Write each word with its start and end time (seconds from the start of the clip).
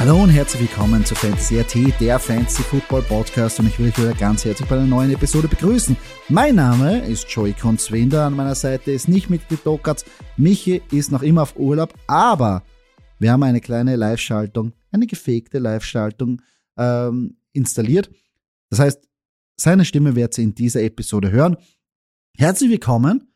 Hallo 0.00 0.22
und 0.22 0.30
herzlich 0.30 0.62
willkommen 0.62 1.04
zu 1.04 1.14
Fantasy 1.14 1.60
AT, 1.60 2.00
der 2.00 2.18
Fantasy 2.18 2.62
Football 2.62 3.02
Podcast 3.02 3.60
und 3.60 3.66
ich 3.66 3.78
will 3.78 3.88
euch 3.88 3.98
wieder 3.98 4.14
ganz 4.14 4.46
herzlich 4.46 4.66
bei 4.66 4.76
einer 4.76 4.86
neuen 4.86 5.10
Episode 5.10 5.46
begrüßen. 5.46 5.94
Mein 6.30 6.54
Name 6.54 7.06
ist 7.06 7.28
Joey 7.28 7.52
Konzwinder, 7.52 8.24
an 8.24 8.34
meiner 8.34 8.54
Seite 8.54 8.92
ist 8.92 9.08
nicht 9.08 9.28
Mitglied 9.28 9.60
Dokatz, 9.62 10.06
Michi 10.38 10.80
ist 10.90 11.12
noch 11.12 11.20
immer 11.20 11.42
auf 11.42 11.54
Urlaub, 11.58 11.92
aber 12.06 12.62
wir 13.18 13.30
haben 13.30 13.42
eine 13.42 13.60
kleine 13.60 13.94
Live-Schaltung, 13.96 14.72
eine 14.90 15.06
gefegte 15.06 15.58
Live-Schaltung 15.58 16.40
ähm, 16.78 17.36
installiert. 17.52 18.10
Das 18.70 18.78
heißt, 18.78 19.06
seine 19.58 19.84
Stimme 19.84 20.16
werdet 20.16 20.38
ihr 20.38 20.44
in 20.44 20.54
dieser 20.54 20.82
Episode 20.82 21.30
hören. 21.30 21.58
Herzlich 22.38 22.70
willkommen 22.70 23.34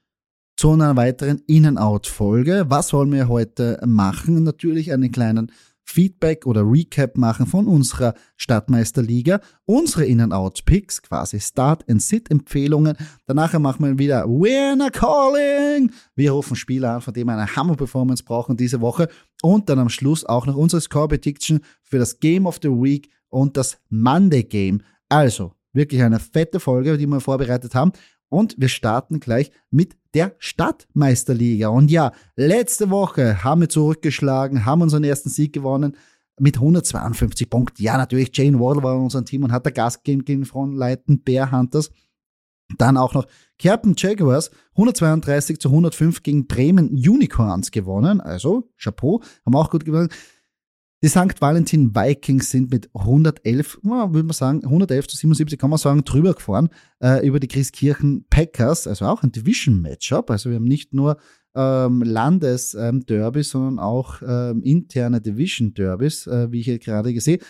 zu 0.57 0.73
einer 0.73 0.97
weiteren 0.97 1.43
In-Out-Folge. 1.47 2.65
Was 2.69 2.95
wollen 2.95 3.13
wir 3.13 3.29
heute 3.29 3.83
machen? 3.85 4.45
Natürlich 4.45 4.93
einen 4.95 5.13
kleinen 5.13 5.53
Feedback 5.85 6.47
oder 6.47 6.63
Recap 6.63 7.17
machen 7.17 7.47
von 7.47 7.67
unserer 7.67 8.15
Stadtmeisterliga, 8.37 9.41
unsere 9.67 10.07
In-and-Out-Picks, 10.07 11.03
quasi 11.03 11.39
Start-and-Sit-Empfehlungen. 11.39 12.97
Danach 13.27 13.57
machen 13.59 13.87
wir 13.87 13.99
wieder 13.99 14.25
Winner 14.27 14.91
Calling. 14.91 15.93
Wir 16.17 16.33
rufen 16.33 16.57
Spieler 16.57 16.97
an, 16.97 17.01
von 17.03 17.15
denen 17.15 17.27
wir 17.27 17.37
eine 17.37 17.55
Hammer-Performance 17.55 18.25
brauchen 18.25 18.57
diese 18.57 18.81
Woche. 18.81 19.09
Und 19.43 19.69
dann 19.69 19.79
am 19.79 19.91
Schluss 19.91 20.25
auch 20.25 20.47
noch 20.47 20.57
unsere 20.57 20.81
Score-Prediction 20.81 21.61
für 21.83 21.99
das 21.99 22.19
Game 22.19 22.47
of 22.47 22.59
the 22.63 22.71
Week 22.71 23.11
und 23.29 23.57
das 23.57 23.79
Monday 23.91 24.43
Game. 24.43 24.83
Also, 25.09 25.53
wirklich 25.75 26.03
eine 26.03 26.19
fette 26.19 26.61
Folge, 26.61 26.97
die 26.97 27.07
wir 27.07 27.21
vorbereitet 27.21 27.75
haben. 27.75 27.93
Und 28.35 28.57
wir 28.59 28.69
starten 28.69 29.21
gleich 29.21 29.53
mit 29.71 29.97
der 30.13 30.35
Stadtmeisterliga. 30.41 31.69
Und 31.69 31.89
ja, 31.89 32.11
letzte 32.35 32.91
Woche 32.91 33.45
haben 33.45 33.61
wir 33.61 33.69
zurückgeschlagen, 33.69 34.65
haben 34.65 34.83
unseren 34.83 35.05
ersten 35.05 35.29
Sieg 35.29 35.53
gewonnen 35.53 35.97
mit 36.41 36.57
152 36.57 37.49
Punkten. 37.49 37.81
Ja, 37.81 37.97
natürlich, 37.97 38.37
Jane 38.37 38.59
Waddle 38.59 38.83
war 38.83 38.97
in 38.97 39.03
unserem 39.03 39.25
Team 39.25 39.45
und 39.45 39.53
hat 39.53 39.65
der 39.65 39.73
Gas 39.73 40.03
gegeben 40.03 40.25
gegen 40.25 40.47
Frontleiten 40.47 41.23
Bear 41.23 41.53
Hunters. 41.53 41.93
Dann 42.77 42.97
auch 42.97 43.15
noch 43.15 43.29
Captain 43.57 43.95
Jaguars 43.97 44.51
132 44.73 45.61
zu 45.61 45.69
105 45.69 46.25
gegen 46.25 46.49
Bremen 46.49 46.89
Unicorns 46.89 47.71
gewonnen. 47.71 48.21
Also 48.21 48.69
Chapeau, 48.77 49.23
haben 49.47 49.55
auch 49.55 49.71
gut 49.71 49.85
gewonnen. 49.85 50.09
Die 51.05 51.11
St. 51.11 51.39
Valentin 51.39 51.95
Vikings 51.95 52.49
sind 52.49 52.71
mit 52.71 52.89
111, 52.95 53.81
würde 53.83 54.23
man 54.23 54.33
sagen, 54.33 54.65
111 54.65 55.07
zu 55.07 55.19
77, 55.19 55.59
kann 55.59 55.69
man 55.69 55.79
sagen, 55.79 56.03
drüber 56.03 56.33
gefahren 56.33 56.71
äh, 57.03 57.27
über 57.27 57.41
die 57.41 57.47
Christkirchen 57.47 58.25
Packers, 58.31 58.87
also 58.87 59.05
auch 59.05 59.23
ein 59.23 59.31
Division-Matchup. 59.31 60.31
Also 60.31 60.49
wir 60.49 60.57
haben 60.57 60.65
nicht 60.65 60.95
nur 60.95 61.19
ähm, 61.55 62.01
Landes-Derbys, 62.01 63.49
ähm, 63.49 63.53
sondern 63.53 63.79
auch 63.81 64.23
ähm, 64.27 64.63
interne 64.63 65.21
Division-Derbys, 65.21 66.27
äh, 66.27 66.51
wie 66.51 66.61
ich 66.61 66.65
hier 66.65 66.79
gerade 66.79 67.13
gesehen 67.13 67.43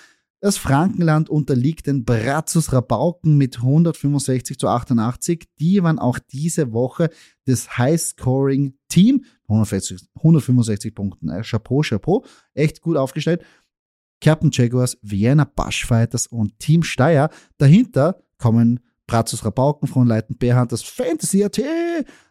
das 0.45 0.59
Frankenland 0.59 1.31
unterliegt 1.31 1.87
den 1.87 2.05
Brazzus 2.05 2.71
Rabauken 2.71 3.39
mit 3.39 3.57
165 3.57 4.59
zu 4.59 4.69
88. 4.69 5.49
Die 5.59 5.83
waren 5.83 5.99
auch 5.99 6.19
diese 6.19 6.75
Woche 6.75 7.09
das 7.47 7.79
High-Scoring-Team. 7.79 9.25
165 9.49 10.95
Punkten. 10.95 11.31
Äh, 11.31 11.41
Chapeau, 11.41 11.81
Chapeau. 11.81 12.27
Echt 12.53 12.83
gut 12.83 12.99
aufgestellt. 12.99 13.43
Captain 14.21 14.51
Jaguars, 14.53 14.99
Vienna 15.01 15.45
Bushfighters 15.45 16.27
und 16.27 16.59
Team 16.59 16.83
Steyr. 16.83 17.31
Dahinter 17.57 18.23
kommen 18.37 18.81
Brazos 19.07 19.47
Rabauken 19.47 19.89
von 19.89 20.07
Leiten 20.07 20.37
Bearhunters 20.37 20.83
Fantasy 20.83 21.43
AT, 21.43 21.59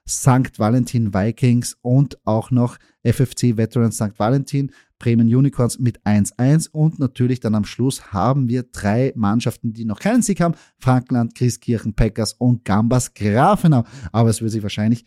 St. 0.08 0.60
Valentin 0.60 1.16
Vikings 1.16 1.78
und 1.82 2.20
auch 2.26 2.52
noch 2.52 2.78
FFC 3.04 3.58
Veterans 3.58 3.96
St. 3.96 4.20
Valentin. 4.20 4.72
Bremen 5.04 5.28
Unicorns 5.28 5.80
mit 5.80 6.02
1-1 6.06 6.70
und 6.72 6.98
natürlich 6.98 7.42
dann 7.42 7.56
am 7.56 7.66
Schluss 7.66 8.14
haben 8.14 8.48
wir 8.48 8.64
drei 8.64 9.12
Mannschaften, 9.18 9.74
die 9.74 9.84
noch 9.84 10.00
keinen 10.00 10.22
Sieg 10.22 10.40
haben. 10.40 10.56
Frankland, 10.80 11.36
Christkirchen, 11.36 11.94
Packers 11.94 12.32
und 12.32 12.64
Gambas 12.64 13.14
Grafenau. 13.14 13.84
Aber 14.14 14.30
es 14.30 14.42
wird 14.42 14.52
sich 14.52 14.64
wahrscheinlich 14.64 15.04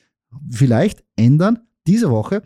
vielleicht 0.50 1.02
ändern 1.16 1.60
diese 1.86 2.10
Woche. 2.10 2.42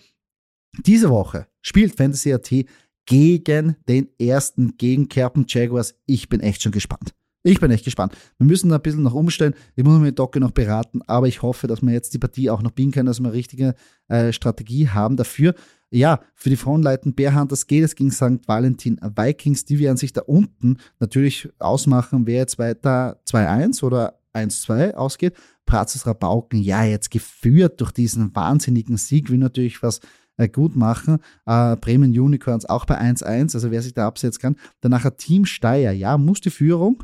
Diese 0.87 1.11
Woche 1.11 1.49
spielt 1.61 1.97
Fantasy 1.97 2.33
AT 2.33 2.67
gegen 3.05 3.75
den 3.89 4.09
ersten, 4.21 4.77
gegen 4.77 5.09
Kerpen 5.09 5.45
Jaguars. 5.49 5.97
Ich 6.07 6.29
bin 6.29 6.39
echt 6.39 6.63
schon 6.63 6.71
gespannt. 6.71 7.15
Ich 7.43 7.59
bin 7.59 7.71
echt 7.71 7.85
gespannt. 7.85 8.15
Wir 8.37 8.47
müssen 8.47 8.69
da 8.69 8.77
ein 8.77 8.83
bisschen 8.83 9.03
noch 9.03 9.15
umstellen. 9.15 9.55
Ich 9.75 9.83
muss 9.83 9.99
mit 9.99 10.19
Docke 10.19 10.41
noch 10.41 10.51
beraten, 10.51 11.01
aber 11.07 11.27
ich 11.27 11.41
hoffe, 11.41 11.67
dass 11.67 11.81
wir 11.81 11.93
jetzt 11.93 12.13
die 12.13 12.19
Partie 12.19 12.51
auch 12.51 12.61
noch 12.61 12.73
biegen 12.73 12.93
können, 12.93 13.07
dass 13.07 13.21
wir 13.21 13.29
eine 13.29 13.37
richtige 13.37 13.75
äh, 14.09 14.33
Strategie 14.33 14.89
haben 14.89 15.17
dafür. 15.17 15.55
Ja, 15.91 16.21
für 16.35 16.51
die 16.51 16.57
Frauenleiten 16.57 17.15
Bärhunters 17.15 17.67
geht 17.67 17.83
es 17.83 17.95
gegen 17.95 18.11
St. 18.11 18.47
Valentin 18.47 19.01
Vikings. 19.03 19.65
Die 19.65 19.79
werden 19.79 19.97
sich 19.97 20.13
da 20.13 20.21
unten 20.21 20.77
natürlich 20.99 21.49
ausmachen, 21.59 22.27
wer 22.27 22.37
jetzt 22.37 22.59
weiter 22.59 23.21
2-1 23.27 23.83
oder 23.85 24.21
1-2 24.35 24.93
ausgeht. 24.93 25.35
Pratzes 25.65 26.07
Rabauken, 26.07 26.61
ja, 26.61 26.85
jetzt 26.85 27.11
geführt 27.11 27.81
durch 27.81 27.93
diesen 27.93 28.35
wahnsinnigen 28.37 28.99
Sieg, 28.99 29.31
will 29.31 29.39
natürlich 29.39 29.83
was 29.83 30.01
äh, 30.37 30.47
gut 30.47 30.77
machen. 30.77 31.19
Äh, 31.47 31.77
Bremen 31.77 32.11
Unicorns 32.11 32.67
auch 32.67 32.85
bei 32.85 33.01
1-1, 33.01 33.55
also 33.55 33.71
wer 33.71 33.81
sich 33.81 33.95
da 33.95 34.07
absetzen 34.07 34.43
kann. 34.43 34.57
Danach 34.83 35.07
ein 35.07 35.17
Team 35.17 35.47
Steyr, 35.47 35.93
ja, 35.93 36.19
muss 36.19 36.43
die 36.43 36.51
Führung 36.51 37.03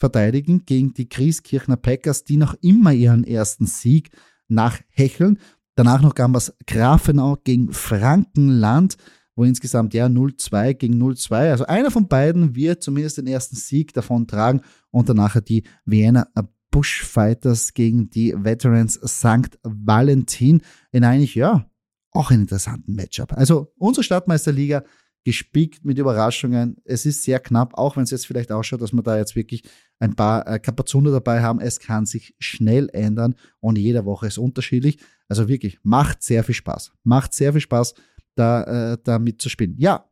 verteidigen 0.00 0.64
gegen 0.66 0.94
die 0.94 1.08
Grieskirchner 1.08 1.76
Packers, 1.76 2.24
die 2.24 2.36
noch 2.36 2.54
immer 2.62 2.92
ihren 2.92 3.22
ersten 3.22 3.66
Sieg 3.66 4.10
nachhecheln. 4.48 5.38
Danach 5.76 6.02
noch 6.02 6.14
Gambas 6.14 6.54
Grafenau 6.66 7.36
gegen 7.44 7.72
Frankenland, 7.72 8.96
wo 9.36 9.44
insgesamt 9.44 9.94
ja 9.94 10.06
0-2 10.06 10.74
gegen 10.74 11.00
0-2. 11.00 11.50
Also 11.50 11.66
einer 11.66 11.90
von 11.90 12.08
beiden 12.08 12.56
wird 12.56 12.82
zumindest 12.82 13.18
den 13.18 13.26
ersten 13.26 13.56
Sieg 13.56 13.94
davon 13.94 14.26
tragen 14.26 14.62
und 14.90 15.08
danach 15.08 15.38
die 15.40 15.62
Vienna 15.84 16.26
Bushfighters 16.70 17.74
gegen 17.74 18.10
die 18.10 18.34
Veterans 18.36 18.94
St. 18.94 19.58
Valentin 19.62 20.62
in 20.92 21.04
eigentlich, 21.04 21.34
ja, 21.34 21.66
auch 22.12 22.30
einen 22.30 22.42
interessanten 22.42 22.94
Matchup. 22.94 23.32
Also 23.32 23.72
unsere 23.76 24.04
Stadtmeisterliga 24.04 24.84
gespickt 25.24 25.84
mit 25.84 25.98
Überraschungen. 25.98 26.76
Es 26.84 27.04
ist 27.04 27.24
sehr 27.24 27.40
knapp, 27.40 27.74
auch 27.74 27.96
wenn 27.96 28.04
es 28.04 28.10
jetzt 28.10 28.26
vielleicht 28.26 28.52
ausschaut, 28.52 28.80
dass 28.80 28.92
wir 28.92 29.02
da 29.02 29.18
jetzt 29.18 29.36
wirklich 29.36 29.64
ein 29.98 30.16
paar 30.16 30.46
äh, 30.46 30.58
Kapazunder 30.58 31.10
dabei 31.10 31.42
haben. 31.42 31.60
Es 31.60 31.78
kann 31.78 32.06
sich 32.06 32.34
schnell 32.38 32.88
ändern 32.92 33.34
und 33.60 33.76
jede 33.76 34.06
Woche 34.06 34.28
ist 34.28 34.38
unterschiedlich. 34.38 34.98
Also 35.28 35.46
wirklich, 35.48 35.78
macht 35.82 36.22
sehr 36.22 36.42
viel 36.42 36.54
Spaß. 36.54 36.92
Macht 37.04 37.34
sehr 37.34 37.52
viel 37.52 37.60
Spaß, 37.60 37.94
da, 38.34 38.92
äh, 38.92 38.98
da 39.02 39.18
mitzuspielen. 39.18 39.76
Ja, 39.78 40.08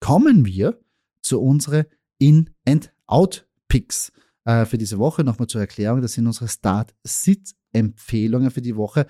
kommen 0.00 0.44
wir 0.44 0.78
zu 1.22 1.40
unseren 1.40 1.86
In-and-Out-Picks 2.18 4.12
äh, 4.44 4.66
für 4.66 4.78
diese 4.78 4.98
Woche. 4.98 5.24
Nochmal 5.24 5.48
zur 5.48 5.62
Erklärung, 5.62 6.02
das 6.02 6.12
sind 6.12 6.26
unsere 6.26 6.48
Start-Sit-Empfehlungen 6.48 8.50
für 8.50 8.62
die 8.62 8.76
Woche. 8.76 9.06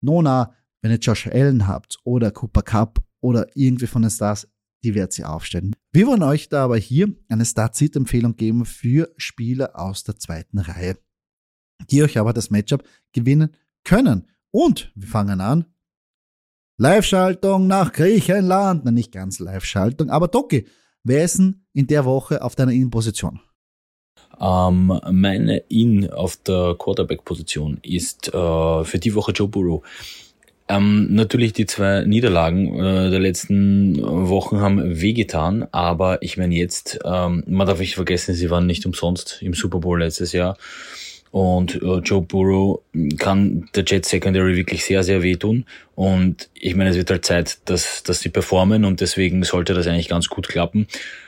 Nona, 0.00 0.54
wenn 0.80 0.90
ihr 0.90 0.98
Josh 0.98 1.26
Allen 1.26 1.66
habt 1.66 1.98
oder 2.04 2.30
Cooper 2.30 2.62
Cup 2.62 3.05
oder 3.26 3.48
irgendwie 3.56 3.88
von 3.88 4.02
den 4.02 4.10
Stars, 4.10 4.46
die 4.84 4.94
wird 4.94 5.12
sie 5.12 5.24
aufstellen. 5.24 5.74
Wir 5.92 6.06
wollen 6.06 6.22
euch 6.22 6.48
da 6.48 6.62
aber 6.62 6.76
hier 6.76 7.12
eine 7.28 7.44
Start-Sit-Empfehlung 7.44 8.36
geben 8.36 8.64
für 8.64 9.12
Spieler 9.16 9.72
aus 9.74 10.04
der 10.04 10.16
zweiten 10.16 10.60
Reihe, 10.60 10.96
die 11.90 12.04
euch 12.04 12.18
aber 12.18 12.32
das 12.32 12.50
Matchup 12.50 12.84
gewinnen 13.12 13.50
können. 13.82 14.28
Und 14.52 14.92
wir 14.94 15.08
fangen 15.08 15.40
an. 15.40 15.64
Live-Schaltung 16.78 17.66
nach 17.66 17.92
Griechenland. 17.92 18.84
Na, 18.84 18.92
nicht 18.92 19.10
ganz 19.10 19.40
Live-Schaltung, 19.40 20.08
aber 20.10 20.28
Doki, 20.28 20.68
wer 21.02 21.24
ist 21.24 21.38
denn 21.38 21.66
in 21.72 21.88
der 21.88 22.04
Woche 22.04 22.42
auf 22.42 22.54
deiner 22.54 22.72
Innenposition? 22.72 23.40
Ähm, 24.38 25.00
meine 25.10 25.58
In 25.68 26.08
auf 26.10 26.36
der 26.36 26.76
Quarterback-Position 26.78 27.78
ist 27.82 28.28
äh, 28.28 28.84
für 28.84 28.98
die 29.00 29.14
Woche 29.16 29.32
Joe 29.32 29.48
Burrow. 29.48 29.82
Ähm, 30.68 31.14
natürlich 31.14 31.52
die 31.52 31.66
zwei 31.66 32.04
Niederlagen 32.04 32.74
äh, 32.74 33.10
der 33.10 33.20
letzten 33.20 34.02
Wochen 34.02 34.58
haben 34.60 35.00
wehgetan, 35.00 35.66
aber 35.70 36.22
ich 36.22 36.36
meine 36.36 36.56
jetzt, 36.56 36.98
ähm, 37.04 37.44
man 37.46 37.66
darf 37.68 37.78
nicht 37.78 37.94
vergessen, 37.94 38.34
sie 38.34 38.50
waren 38.50 38.66
nicht 38.66 38.84
umsonst 38.84 39.42
im 39.42 39.54
Super 39.54 39.78
Bowl 39.78 40.00
letztes 40.00 40.32
Jahr. 40.32 40.56
Und 41.30 41.82
äh, 41.82 41.98
Joe 41.98 42.22
Burrow 42.22 42.80
kann 43.18 43.68
der 43.74 43.84
Jet 43.84 44.06
Secondary 44.06 44.56
wirklich 44.56 44.84
sehr, 44.84 45.04
sehr 45.04 45.22
wehtun. 45.22 45.66
Und 45.94 46.48
ich 46.54 46.74
meine, 46.74 46.90
es 46.90 46.96
wird 46.96 47.10
halt 47.10 47.26
Zeit, 47.26 47.58
dass, 47.66 48.02
dass 48.02 48.20
sie 48.20 48.30
performen 48.30 48.84
und 48.84 49.00
deswegen 49.00 49.42
sollte 49.42 49.74
das 49.74 49.86
eigentlich 49.86 50.08
ganz 50.08 50.28
gut 50.28 50.48
klappen. 50.48 50.86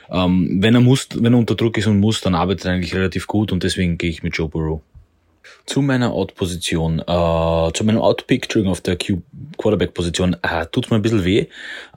Ähm, 0.09 0.57
wenn 0.61 0.73
er 0.73 0.81
muss, 0.81 1.09
wenn 1.13 1.33
er 1.33 1.39
unter 1.39 1.55
Druck 1.55 1.77
ist 1.77 1.87
und 1.87 1.99
muss, 1.99 2.21
dann 2.21 2.33
arbeitet 2.33 2.65
er 2.65 2.71
eigentlich 2.73 2.95
relativ 2.95 3.27
gut 3.27 3.51
und 3.51 3.63
deswegen 3.63 3.97
gehe 3.97 4.09
ich 4.09 4.23
mit 4.23 4.35
Joe 4.35 4.49
Burrow. 4.49 4.81
Zu 5.65 5.81
meiner 5.81 6.11
Out-Position, 6.11 6.99
äh, 6.99 7.03
zu 7.73 7.83
meinem 7.83 7.99
Out-Pick, 7.99 8.43
Entschuldigung, 8.43 8.71
auf 8.71 8.81
der 8.81 8.97
Quarterback-Position, 9.57 10.37
äh, 10.41 10.65
tut 10.71 10.89
mir 10.89 10.97
ein 10.97 11.01
bisschen 11.01 11.25
weh. 11.25 11.47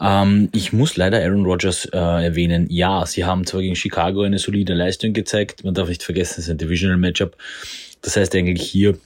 Ähm, 0.00 0.48
ich 0.52 0.72
muss 0.72 0.96
leider 0.96 1.18
Aaron 1.22 1.44
Rodgers 1.44 1.86
äh, 1.86 1.98
erwähnen. 1.98 2.66
Ja, 2.70 3.06
sie 3.06 3.24
haben 3.24 3.46
zwar 3.46 3.62
gegen 3.62 3.76
Chicago 3.76 4.22
eine 4.22 4.38
solide 4.38 4.74
Leistung 4.74 5.12
gezeigt, 5.12 5.64
man 5.64 5.74
darf 5.74 5.88
nicht 5.88 6.02
vergessen, 6.02 6.40
es 6.40 6.46
ist 6.46 6.50
ein 6.50 6.58
Divisional 6.58 6.98
Matchup. 6.98 7.36
Das 8.02 8.16
heißt 8.16 8.34
eigentlich 8.34 8.62
hier 8.68 8.98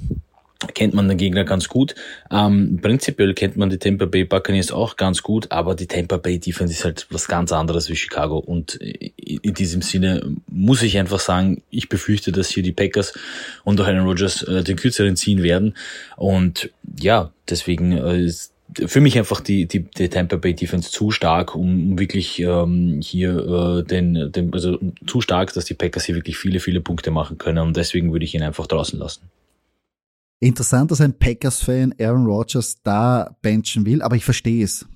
kennt 0.74 0.94
man 0.94 1.08
den 1.08 1.18
Gegner 1.18 1.44
ganz 1.44 1.68
gut. 1.68 1.94
Ähm, 2.30 2.78
prinzipiell 2.80 3.34
kennt 3.34 3.56
man 3.56 3.70
die 3.70 3.78
Tampa 3.78 4.06
Bay 4.06 4.24
Buccaneers 4.24 4.72
auch 4.72 4.96
ganz 4.96 5.22
gut, 5.22 5.50
aber 5.52 5.74
die 5.74 5.86
Tampa 5.86 6.16
Bay 6.16 6.38
Defense 6.38 6.72
ist 6.72 6.84
halt 6.84 7.06
was 7.10 7.28
ganz 7.28 7.52
anderes 7.52 7.88
wie 7.88 7.96
Chicago. 7.96 8.38
Und 8.38 8.74
in 8.74 9.54
diesem 9.54 9.82
Sinne 9.82 10.36
muss 10.48 10.82
ich 10.82 10.98
einfach 10.98 11.20
sagen, 11.20 11.62
ich 11.70 11.88
befürchte, 11.88 12.32
dass 12.32 12.48
hier 12.48 12.62
die 12.62 12.72
Packers 12.72 13.12
und 13.64 13.80
auch 13.80 13.86
Aaron 13.86 14.06
Rodgers 14.06 14.42
äh, 14.44 14.62
den 14.62 14.76
kürzeren 14.76 15.16
ziehen 15.16 15.42
werden. 15.42 15.74
Und 16.16 16.70
ja, 16.98 17.30
deswegen 17.48 17.92
äh, 17.92 18.24
ist 18.24 18.52
für 18.86 19.00
mich 19.00 19.16
einfach 19.16 19.40
die, 19.40 19.66
die, 19.66 19.80
die 19.80 20.08
Tampa 20.08 20.36
Bay 20.36 20.54
Defense 20.54 20.90
zu 20.90 21.10
stark, 21.10 21.54
um 21.54 21.98
wirklich 21.98 22.40
ähm, 22.40 23.00
hier 23.02 23.78
äh, 23.78 23.82
den, 23.84 24.32
den, 24.32 24.52
also 24.52 24.78
zu 25.06 25.20
stark, 25.20 25.52
dass 25.54 25.64
die 25.64 25.74
Packers 25.74 26.04
hier 26.04 26.14
wirklich 26.14 26.36
viele, 26.36 26.60
viele 26.60 26.80
Punkte 26.80 27.10
machen 27.10 27.38
können. 27.38 27.58
Und 27.58 27.76
deswegen 27.76 28.12
würde 28.12 28.24
ich 28.24 28.34
ihn 28.34 28.42
einfach 28.42 28.66
draußen 28.66 28.98
lassen. 28.98 29.30
Interessant, 30.40 30.90
dass 30.90 31.00
ein 31.00 31.18
Packers-Fan 31.18 31.94
Aaron 31.98 32.26
Rodgers 32.26 32.82
da 32.82 33.36
benchen 33.40 33.86
will, 33.86 34.02
aber 34.02 34.16
ich 34.16 34.24
verstehe 34.24 34.64
es. 34.64 34.86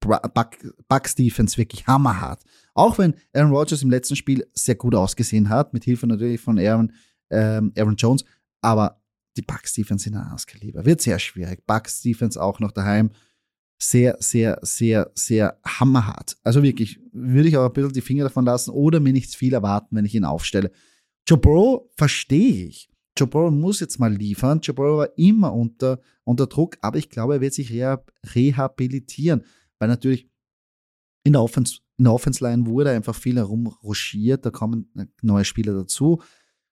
Buck, 0.00 0.56
Bucks 0.88 1.14
Defense 1.14 1.56
wirklich 1.58 1.86
hammerhart. 1.86 2.42
Auch 2.74 2.98
wenn 2.98 3.14
Aaron 3.34 3.52
Rodgers 3.52 3.82
im 3.82 3.90
letzten 3.90 4.16
Spiel 4.16 4.46
sehr 4.54 4.74
gut 4.74 4.94
ausgesehen 4.94 5.48
hat, 5.48 5.74
mit 5.74 5.84
Hilfe 5.84 6.06
natürlich 6.06 6.40
von 6.40 6.58
Aaron, 6.58 6.92
ähm, 7.30 7.72
Aaron 7.76 7.96
Jones, 7.96 8.24
aber 8.62 9.02
die 9.36 9.42
Bucks 9.42 9.74
Defense 9.74 10.08
in 10.08 10.14
der 10.14 10.36
Kaliber 10.46 10.84
wird 10.84 11.00
sehr 11.00 11.18
schwierig. 11.18 11.66
Bucks 11.66 12.00
Defense 12.00 12.40
auch 12.40 12.60
noch 12.60 12.72
daheim 12.72 13.10
sehr, 13.82 14.16
sehr, 14.20 14.58
sehr, 14.62 15.10
sehr 15.14 15.58
hammerhart. 15.64 16.36
Also 16.42 16.62
wirklich, 16.62 17.00
würde 17.12 17.48
ich 17.48 17.56
auch 17.56 17.66
ein 17.66 17.72
bisschen 17.72 17.92
die 17.92 18.00
Finger 18.02 18.24
davon 18.24 18.44
lassen 18.44 18.70
oder 18.70 19.00
mir 19.00 19.12
nichts 19.12 19.34
viel 19.34 19.54
erwarten, 19.54 19.96
wenn 19.96 20.04
ich 20.04 20.14
ihn 20.14 20.24
aufstelle. 20.24 20.70
Joe 21.26 21.38
Burrow 21.38 21.88
verstehe 21.96 22.66
ich. 22.66 22.90
Joe 23.20 23.28
Burrow 23.28 23.52
muss 23.52 23.80
jetzt 23.80 23.98
mal 23.98 24.12
liefern. 24.12 24.60
Joe 24.60 24.74
Burrow 24.74 24.98
war 25.00 25.18
immer 25.18 25.52
unter, 25.52 26.00
unter 26.24 26.46
Druck, 26.46 26.78
aber 26.80 26.96
ich 26.96 27.10
glaube, 27.10 27.34
er 27.34 27.40
wird 27.42 27.52
sich 27.52 27.70
rehabilitieren, 27.70 29.44
weil 29.78 29.90
natürlich 29.90 30.26
in 31.22 31.34
der 31.34 31.42
Offense, 31.42 31.80
in 31.98 32.04
der 32.04 32.14
Offense 32.14 32.42
Line 32.42 32.64
wurde 32.64 32.92
einfach 32.92 33.14
viel 33.14 33.36
herumruschiert, 33.36 34.46
da 34.46 34.50
kommen 34.50 34.90
neue 35.20 35.44
Spieler 35.44 35.74
dazu 35.74 36.22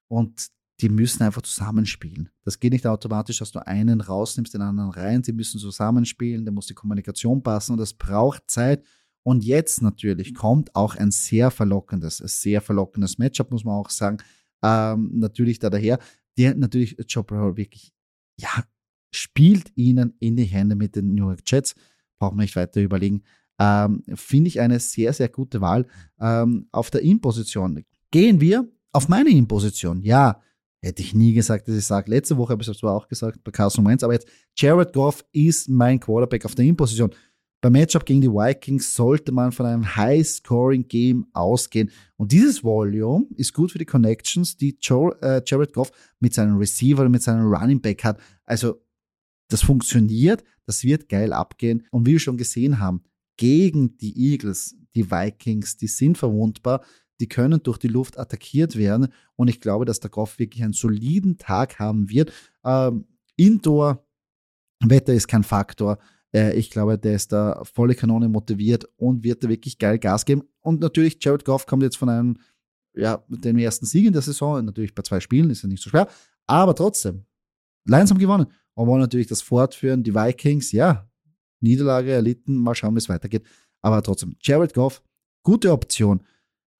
und 0.08 0.48
die 0.80 0.88
müssen 0.88 1.22
einfach 1.22 1.42
zusammenspielen. 1.42 2.30
Das 2.44 2.58
geht 2.58 2.72
nicht 2.72 2.86
automatisch, 2.86 3.40
dass 3.40 3.52
du 3.52 3.66
einen 3.66 4.00
rausnimmst, 4.00 4.54
den 4.54 4.62
anderen 4.62 4.90
rein. 4.90 5.22
Sie 5.22 5.32
müssen 5.32 5.58
zusammenspielen, 5.58 6.46
da 6.46 6.52
muss 6.52 6.68
die 6.68 6.74
Kommunikation 6.74 7.42
passen 7.42 7.72
und 7.72 7.78
das 7.78 7.92
braucht 7.92 8.44
Zeit. 8.50 8.82
Und 9.22 9.44
jetzt 9.44 9.82
natürlich 9.82 10.34
kommt 10.34 10.74
auch 10.74 10.94
ein 10.94 11.10
sehr 11.10 11.50
verlockendes, 11.50 12.22
ein 12.22 12.28
sehr 12.28 12.62
verlockendes 12.62 13.18
Matchup, 13.18 13.50
muss 13.50 13.64
man 13.64 13.74
auch 13.74 13.90
sagen. 13.90 14.16
Ähm, 14.62 15.10
natürlich 15.14 15.58
da 15.58 15.68
daher 15.68 15.98
der 16.38 16.54
natürlich 16.54 16.96
Joe 17.08 17.24
Burrow 17.24 17.56
wirklich, 17.56 17.92
ja, 18.40 18.64
spielt 19.12 19.72
ihnen 19.74 20.14
in 20.20 20.36
die 20.36 20.44
Hände 20.44 20.76
mit 20.76 20.96
den 20.96 21.14
New 21.14 21.26
York 21.28 21.40
Jets. 21.46 21.74
Brauchen 22.18 22.38
wir 22.38 22.42
nicht 22.42 22.56
weiter 22.56 22.80
überlegen. 22.80 23.22
Ähm, 23.58 24.02
Finde 24.14 24.48
ich 24.48 24.60
eine 24.60 24.78
sehr, 24.80 25.12
sehr 25.12 25.28
gute 25.28 25.60
Wahl. 25.60 25.86
Ähm, 26.20 26.68
auf 26.70 26.90
der 26.90 27.02
In-Position 27.02 27.84
gehen 28.10 28.40
wir 28.40 28.68
auf 28.92 29.08
meine 29.08 29.30
In-Position. 29.30 30.02
Ja, 30.02 30.40
hätte 30.80 31.02
ich 31.02 31.14
nie 31.14 31.32
gesagt, 31.32 31.68
dass 31.68 31.76
ich 31.76 31.84
sage. 31.84 32.10
Letzte 32.10 32.36
Woche 32.36 32.52
habe 32.52 32.62
ich 32.62 32.68
es 32.68 32.78
zwar 32.78 32.94
auch 32.94 33.08
gesagt 33.08 33.42
bei 33.42 33.50
Carson 33.50 33.84
Wentz, 33.84 34.02
aber 34.02 34.12
jetzt 34.12 34.28
Jared 34.56 34.92
Goff 34.92 35.24
ist 35.32 35.68
mein 35.68 35.98
Quarterback 35.98 36.44
auf 36.44 36.54
der 36.54 36.66
In-Position. 36.66 37.10
Beim 37.60 37.72
Matchup 37.72 38.06
gegen 38.06 38.20
die 38.20 38.30
Vikings 38.30 38.94
sollte 38.94 39.32
man 39.32 39.50
von 39.50 39.66
einem 39.66 39.96
High-Scoring-Game 39.96 41.26
ausgehen. 41.32 41.90
Und 42.16 42.30
dieses 42.30 42.62
Volume 42.62 43.26
ist 43.34 43.52
gut 43.52 43.72
für 43.72 43.78
die 43.78 43.84
Connections, 43.84 44.56
die 44.56 44.78
äh, 44.80 45.42
Jared 45.44 45.72
Goff 45.72 45.90
mit 46.20 46.34
seinem 46.34 46.56
Receiver 46.56 47.02
und 47.02 47.10
mit 47.10 47.22
seinem 47.22 47.52
Running 47.52 47.80
Back 47.80 48.04
hat. 48.04 48.20
Also 48.44 48.80
das 49.48 49.62
funktioniert, 49.62 50.44
das 50.66 50.84
wird 50.84 51.08
geil 51.08 51.32
abgehen. 51.32 51.84
Und 51.90 52.06
wie 52.06 52.12
wir 52.12 52.20
schon 52.20 52.36
gesehen 52.36 52.78
haben, 52.78 53.02
gegen 53.36 53.96
die 53.96 54.32
Eagles, 54.32 54.76
die 54.94 55.10
Vikings, 55.10 55.76
die 55.76 55.88
sind 55.88 56.16
verwundbar, 56.16 56.84
die 57.20 57.28
können 57.28 57.60
durch 57.62 57.78
die 57.78 57.88
Luft 57.88 58.18
attackiert 58.18 58.76
werden. 58.76 59.08
Und 59.34 59.48
ich 59.48 59.60
glaube, 59.60 59.84
dass 59.84 59.98
der 59.98 60.10
Goff 60.10 60.38
wirklich 60.38 60.62
einen 60.62 60.72
soliden 60.74 61.38
Tag 61.38 61.80
haben 61.80 62.08
wird. 62.08 62.32
Ähm, 62.64 63.06
Indoor, 63.36 64.06
Wetter 64.80 65.14
ist 65.14 65.26
kein 65.26 65.42
Faktor. 65.42 65.98
Äh, 66.34 66.56
ich 66.58 66.70
glaube, 66.70 66.98
der 66.98 67.14
ist 67.14 67.32
da 67.32 67.62
volle 67.64 67.94
Kanone 67.94 68.28
motiviert 68.28 68.88
und 68.96 69.22
wird 69.22 69.44
da 69.44 69.48
wirklich 69.48 69.78
geil 69.78 69.98
Gas 69.98 70.24
geben. 70.24 70.42
Und 70.60 70.80
natürlich, 70.80 71.18
Jared 71.20 71.44
Goff 71.44 71.66
kommt 71.66 71.82
jetzt 71.82 71.96
von 71.96 72.08
einem, 72.08 72.38
ja, 72.94 73.22
dem 73.28 73.58
ersten 73.58 73.86
Sieg 73.86 74.06
in 74.06 74.12
der 74.12 74.22
Saison. 74.22 74.64
Natürlich 74.64 74.94
bei 74.94 75.02
zwei 75.02 75.20
Spielen 75.20 75.50
ist 75.50 75.62
ja 75.62 75.68
nicht 75.68 75.82
so 75.82 75.90
schwer. 75.90 76.08
Aber 76.46 76.74
trotzdem, 76.74 77.24
Lions 77.84 78.10
haben 78.10 78.18
gewonnen. 78.18 78.46
Und 78.74 78.86
wollen 78.86 79.00
natürlich 79.00 79.26
das 79.26 79.42
fortführen. 79.42 80.04
Die 80.04 80.14
Vikings, 80.14 80.70
ja, 80.72 81.10
Niederlage 81.60 82.12
erlitten. 82.12 82.56
Mal 82.56 82.74
schauen, 82.74 82.94
wie 82.94 82.98
es 82.98 83.08
weitergeht. 83.08 83.44
Aber 83.82 84.02
trotzdem, 84.02 84.36
Jared 84.40 84.72
Goff, 84.72 85.02
gute 85.42 85.72
Option. 85.72 86.20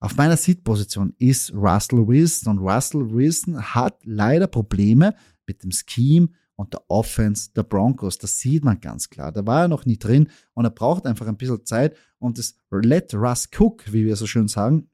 Auf 0.01 0.15
meiner 0.15 0.37
Seat-Position 0.37 1.13
ist 1.17 1.53
Russell 1.53 2.07
Wilson 2.07 2.57
und 2.57 2.59
Russell 2.59 3.11
Wilson 3.11 3.61
hat 3.61 3.99
leider 4.05 4.47
Probleme 4.47 5.13
mit 5.45 5.61
dem 5.61 5.71
Scheme 5.71 6.29
und 6.59 6.73
der 6.73 6.83
Offense 6.89 7.51
der 7.53 7.63
Broncos. 7.63 8.17
Das 8.17 8.37
sieht 8.41 8.65
man 8.65 8.81
ganz 8.81 9.09
klar. 9.09 9.31
Da 9.31 9.45
war 9.45 9.61
er 9.61 9.67
noch 9.69 9.85
nicht 9.85 10.03
drin 10.03 10.29
und 10.53 10.65
er 10.65 10.71
braucht 10.71 11.05
einfach 11.05 11.25
ein 11.25 11.37
bisschen 11.37 11.65
Zeit. 11.65 11.95
Und 12.17 12.37
das 12.37 12.53
Let 12.69 13.13
Russ 13.13 13.47
Cook, 13.57 13.93
wie 13.93 14.05
wir 14.05 14.17
so 14.17 14.27
schön 14.27 14.49
sagen, 14.49 14.89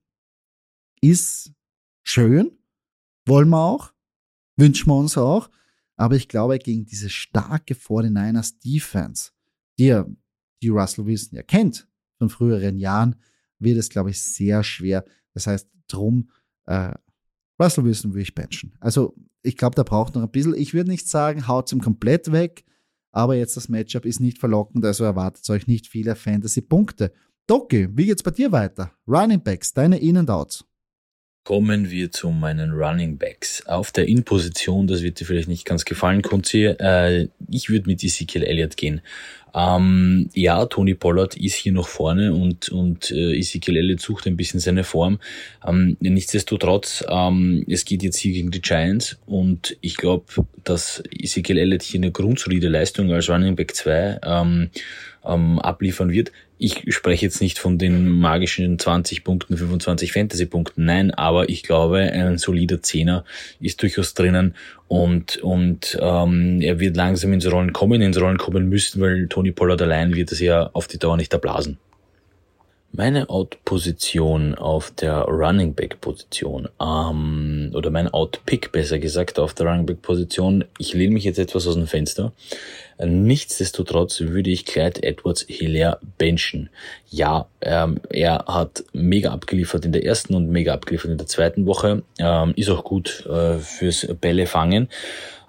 ist 1.02 1.52
schön. 2.04 2.52
Wollen 3.26 3.50
wir 3.50 3.64
auch. 3.64 3.92
Wünschen 4.58 4.90
wir 4.90 4.96
uns 4.96 5.18
auch. 5.18 5.50
Aber 5.96 6.16
ich 6.16 6.28
glaube, 6.28 6.60
gegen 6.60 6.86
diese 6.86 7.10
starke 7.10 7.74
49ers 7.74 8.60
Defense, 8.64 9.32
die, 9.80 9.88
er, 9.88 10.08
die 10.62 10.70
Russell 10.70 11.08
Wilson 11.08 11.36
ja 11.36 11.42
kennt 11.42 11.88
von 12.20 12.30
früheren 12.30 12.78
Jahren, 12.78 13.16
wird 13.58 13.80
es, 13.80 13.90
glaube 13.90 14.12
ich, 14.12 14.22
sehr 14.22 14.64
schwer. 14.64 15.04
Das 15.34 15.48
heißt, 15.48 15.68
drum, 15.88 16.30
äh, 16.68 16.94
Russell 17.60 17.84
Wilson 17.86 18.12
würde 18.12 18.24
ich 18.24 18.36
benchen. 18.36 18.74
Also 18.80 19.16
ich 19.42 19.58
glaube, 19.58 19.76
der 19.76 19.84
braucht 19.84 20.16
noch 20.16 20.24
ein 20.24 20.32
bisschen. 20.32 20.56
Ich 20.56 20.74
würde 20.74 20.90
nicht 20.90 21.08
sagen, 21.08 21.48
haut 21.48 21.72
ihm 21.72 21.82
komplett 21.82 22.32
weg, 22.32 22.66
aber 23.12 23.36
jetzt 23.36 23.56
das 23.56 23.70
Matchup 23.70 24.06
ist 24.06 24.20
nicht 24.20 24.40
verlockend, 24.40 24.84
also 24.84 25.04
erwartet 25.04 25.50
euch 25.50 25.68
nicht 25.68 25.88
viele 25.88 26.16
Fantasy-Punkte. 26.16 27.12
Doki, 27.48 27.88
wie 27.96 28.08
geht's 28.08 28.24
bei 28.24 28.32
dir 28.32 28.52
weiter? 28.52 28.92
Running 29.08 29.42
Backs, 29.42 29.74
deine 29.74 30.00
In- 30.00 30.18
und 30.18 30.30
Outs. 30.30 30.66
Kommen 31.44 31.92
wir 31.92 32.12
zu 32.12 32.32
meinen 32.32 32.72
Running 32.72 33.20
Backs. 33.20 33.64
Auf 33.68 33.92
der 33.92 34.08
In-Position, 34.08 34.88
das 34.88 35.04
wird 35.04 35.20
dir 35.20 35.26
vielleicht 35.26 35.48
nicht 35.48 35.64
ganz 35.64 35.86
gefallen, 35.86 36.24
Kunzi, 36.24 36.64
äh, 36.66 37.28
ich 37.52 37.70
würde 37.70 37.88
mit 37.88 38.04
Ezekiel 38.04 38.42
Elliott 38.42 38.78
gehen. 38.78 39.02
Ähm, 39.56 40.30
ja, 40.34 40.66
Tony 40.66 40.96
Pollard 40.96 41.38
ist 41.38 41.56
hier 41.56 41.72
noch 41.72 41.88
vorne 41.88 42.34
und, 42.34 42.70
und 42.70 43.10
äh, 43.12 43.38
Ezekiel 43.38 43.78
Elliott 43.78 44.02
sucht 44.02 44.28
ein 44.28 44.36
bisschen 44.36 44.60
seine 44.60 44.84
Form. 44.84 45.20
Ähm, 45.66 45.96
nichtsdestotrotz, 46.02 47.06
ähm, 47.08 47.66
es 47.70 47.86
geht 47.86 48.04
jetzt 48.04 48.18
hier 48.18 48.34
gegen 48.34 48.52
die 48.52 48.62
Giants 48.62 49.18
und 49.26 49.78
ich 49.80 49.96
glaube, 49.96 50.26
dass 50.66 51.02
Ezekiel 51.10 51.58
Elliott 51.58 51.84
hier 51.84 52.00
eine 52.00 52.12
grundsolide 52.12 52.68
Leistung 52.68 53.14
als 53.14 53.30
Running 53.30 53.56
Back 53.56 53.76
2 53.76 54.20
ähm, 54.24 54.70
ähm, 55.26 55.60
abliefern 55.60 56.12
wird. 56.12 56.34
Ich 56.58 56.84
spreche 56.94 57.26
jetzt 57.26 57.42
nicht 57.42 57.60
von 57.60 57.78
den 57.78 58.08
magischen 58.08 58.80
20 58.80 59.24
Punkten, 59.24 59.58
25 59.58 60.14
Fantasy-Punkten, 60.14 60.86
nein, 60.86 61.12
aber 61.12 61.50
ich 61.50 61.64
glaube, 61.64 62.00
ein 62.00 62.38
solider 62.38 62.82
Zehner 62.82 63.26
ist 63.60 63.82
durchaus 63.82 64.14
drinnen 64.14 64.56
und, 64.88 65.38
und 65.38 65.98
ähm, 66.00 66.62
er 66.62 66.80
wird 66.80 66.96
langsam 66.96 67.34
ins 67.34 67.52
Rollen 67.52 67.74
kommen, 67.74 68.02
ins 68.02 68.20
Rollen 68.20 68.38
kommen 68.38 68.70
müssen, 68.70 69.02
weil 69.02 69.28
Tony 69.28 69.52
Pollard 69.52 69.82
allein 69.82 70.14
wird 70.14 70.32
es 70.32 70.40
ja 70.40 70.70
auf 70.74 70.88
die 70.88 71.00
Dauer 71.00 71.18
nicht 71.18 71.34
erblasen. 71.34 71.78
Meine 72.92 73.30
Out-Position 73.30 74.56
auf 74.56 74.92
der 74.92 75.24
Running 75.24 75.74
Back-Position, 75.74 76.70
ähm, 76.80 77.72
oder 77.74 77.90
mein 77.90 78.08
Out-Pick 78.08 78.72
besser 78.72 79.00
gesagt 79.00 79.38
auf 79.38 79.54
der 79.54 79.68
Running 79.68 79.86
Back-Position, 79.86 80.64
ich 80.78 80.94
lehne 80.94 81.14
mich 81.14 81.26
jetzt 81.26 81.40
etwas 81.40 81.68
aus 81.68 81.76
dem 81.76 81.88
Fenster. 81.88 82.32
Nichtsdestotrotz 83.04 84.22
würde 84.22 84.50
ich 84.50 84.66
Clyde 84.66 85.04
Edwards 85.04 85.46
Hilaire 85.48 86.00
benchen. 86.18 86.70
Ja, 87.10 87.48
ähm, 87.62 88.00
er 88.10 88.46
hat 88.48 88.86
mega 88.94 89.32
abgeliefert 89.32 89.86
in 89.86 89.92
der 89.92 90.06
ersten 90.06 90.34
und 90.34 90.50
mega 90.50 90.74
abgeliefert 90.74 91.12
in 91.12 91.18
der 91.18 91.28
zweiten 91.28 91.66
Woche. 91.66 92.04
Ähm, 92.20 92.54
ist 92.56 92.70
auch 92.70 92.84
gut 92.84 93.26
äh, 93.26 93.58
fürs 93.58 94.08
Bälle 94.22 94.48
fangen. 94.48 94.90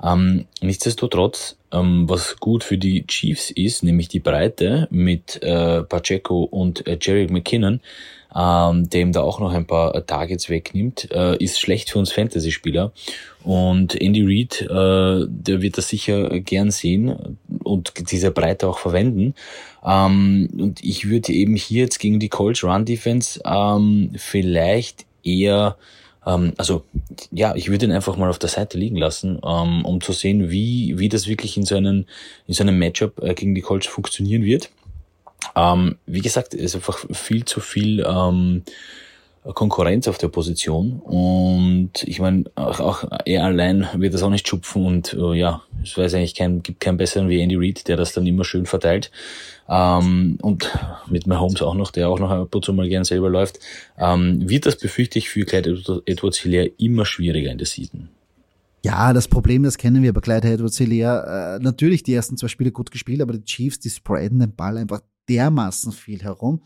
Ähm, 0.03 0.47
nichtsdestotrotz, 0.61 1.57
ähm, 1.73 2.09
was 2.09 2.37
gut 2.39 2.65
für 2.65 2.79
die 2.79 3.07
Chiefs 3.07 3.51
ist, 3.51 3.83
nämlich 3.83 4.09
die 4.09 4.21
Breite 4.21 4.89
mit 4.91 5.43
äh, 5.43 5.83
Pacheco 5.83 6.43
und 6.43 6.87
äh, 6.87 6.99
Jerry 7.01 7.29
McKinnon, 7.29 7.81
ähm, 8.35 8.91
dem 8.91 9.13
da 9.13 9.23
auch 9.23 9.41
noch 9.41 9.53
ein 9.53 9.67
paar 9.67 10.05
Targets 10.05 10.51
wegnimmt, 10.51 11.11
äh, 11.13 11.37
ist 11.43 11.61
schlecht 11.61 11.91
für 11.91 11.99
uns 11.99 12.13
Fantasy-Spieler. 12.13 12.93
Und 13.47 13.95
Andy 13.95 14.23
Reid, 14.23 14.63
äh, 14.63 15.27
der 15.29 15.63
wird 15.63 15.79
das 15.79 15.89
sicher 15.89 16.41
gern 16.41 16.73
sehen 16.73 17.39
und 17.63 17.93
diese 18.11 18.33
Breite 18.33 18.67
auch 18.67 18.79
verwenden. 18.79 19.35
Ähm, 19.85 20.49
und 20.59 20.83
ich 20.83 21.09
würde 21.09 21.33
eben 21.33 21.55
hier 21.55 21.83
jetzt 21.85 22.01
gegen 22.01 22.19
die 22.19 22.29
Colts 22.29 22.65
Run 22.65 22.85
Defense 22.85 23.41
ähm, 23.45 24.11
vielleicht 24.17 25.07
eher 25.23 25.77
Ähm, 26.27 26.55
also 26.57 26.83
ja, 27.31 27.55
ich 27.55 27.71
würde 27.71 27.87
ihn 27.87 27.93
einfach 27.93 28.17
mal 28.17 28.29
auf 28.29 28.41
der 28.41 28.49
Seite 28.49 28.77
liegen 28.79 28.97
lassen, 28.97 29.39
ähm, 29.45 29.85
um 29.85 30.01
zu 30.01 30.13
sehen, 30.13 30.51
wie, 30.51 30.99
wie 30.99 31.09
das 31.09 31.29
wirklich 31.29 31.57
in 31.57 31.65
so 31.65 31.77
einem, 31.77 32.05
in 32.49 32.55
so 32.55 32.65
einem 32.65 32.79
Matchup 32.79 33.23
äh, 33.23 33.33
gegen 33.35 33.55
die 33.55 33.63
Colts 33.63 33.87
funktionieren 33.87 34.43
wird. 34.43 34.71
Ähm, 35.55 35.97
wie 36.07 36.23
gesagt, 36.23 36.53
es 36.53 36.63
ist 36.63 36.75
einfach 36.75 37.05
viel 37.13 37.45
zu 37.45 37.61
viel 37.61 38.05
Konkurrenz 39.55 40.09
auf 40.09 40.19
der 40.19 40.29
Position 40.29 41.01
und 41.01 42.03
ich 42.05 42.21
meine, 42.21 42.45
auch, 42.55 42.81
auch 42.81 43.05
er 43.25 43.45
allein 43.45 43.87
wird 43.95 44.15
das 44.15 44.23
auch 44.23 44.31
nicht 44.31 44.49
schupfen 44.49 44.85
und 44.85 45.15
uh, 45.15 45.33
ja, 45.33 45.63
es 45.83 45.97
weiß 45.97 46.15
eigentlich 46.15 46.35
kein, 46.35 46.63
gibt 46.63 46.81
keinen 46.81 46.97
besseren 46.97 47.29
wie 47.29 47.41
Andy 47.41 47.57
Reid, 47.57 47.87
der 47.89 47.97
das 47.97 48.13
dann 48.13 48.27
immer 48.27 48.45
schön 48.45 48.67
verteilt. 48.67 49.11
Ähm, 49.69 50.39
und 50.43 50.77
mit 51.09 51.27
Mahomes 51.27 51.63
auch 51.63 51.75
noch, 51.75 51.91
der 51.91 52.09
auch 52.09 52.19
noch 52.19 52.31
ab 52.31 52.55
und 52.55 52.65
zu 52.65 52.73
mal 52.73 52.89
gern 52.89 53.05
selber 53.05 53.29
läuft, 53.29 53.59
ähm, 53.99 54.49
wird 54.49 54.67
das 54.67 54.79
befürchte 54.79 55.19
ich 55.19 55.29
für 55.29 55.45
Clyde 55.45 56.03
Edwards 56.07 56.39
Hilaire 56.39 56.71
immer 56.79 57.05
schwieriger 57.05 57.51
in 57.51 57.59
der 57.59 57.67
Season. 57.67 58.09
Ja, 58.85 59.13
das 59.13 59.27
Problem, 59.27 59.65
das 59.65 59.79
kennen 59.79 60.03
wir 60.03 60.13
bei 60.13 60.21
Clyde 60.21 60.49
Edwards 60.49 60.79
Hilaire. 60.79 61.59
Äh, 61.59 61.63
natürlich 61.63 62.03
die 62.03 62.15
ersten 62.15 62.37
zwei 62.37 62.49
Spiele 62.49 62.71
gut 62.71 62.91
gespielt, 62.91 63.21
aber 63.21 63.33
die 63.33 63.45
Chiefs, 63.45 63.81
die 63.81 63.91
spreaden 63.91 64.39
den 64.39 64.55
Ball 64.55 64.77
einfach 64.77 65.01
dermaßen 65.29 65.91
viel 65.93 66.23
herum, 66.23 66.63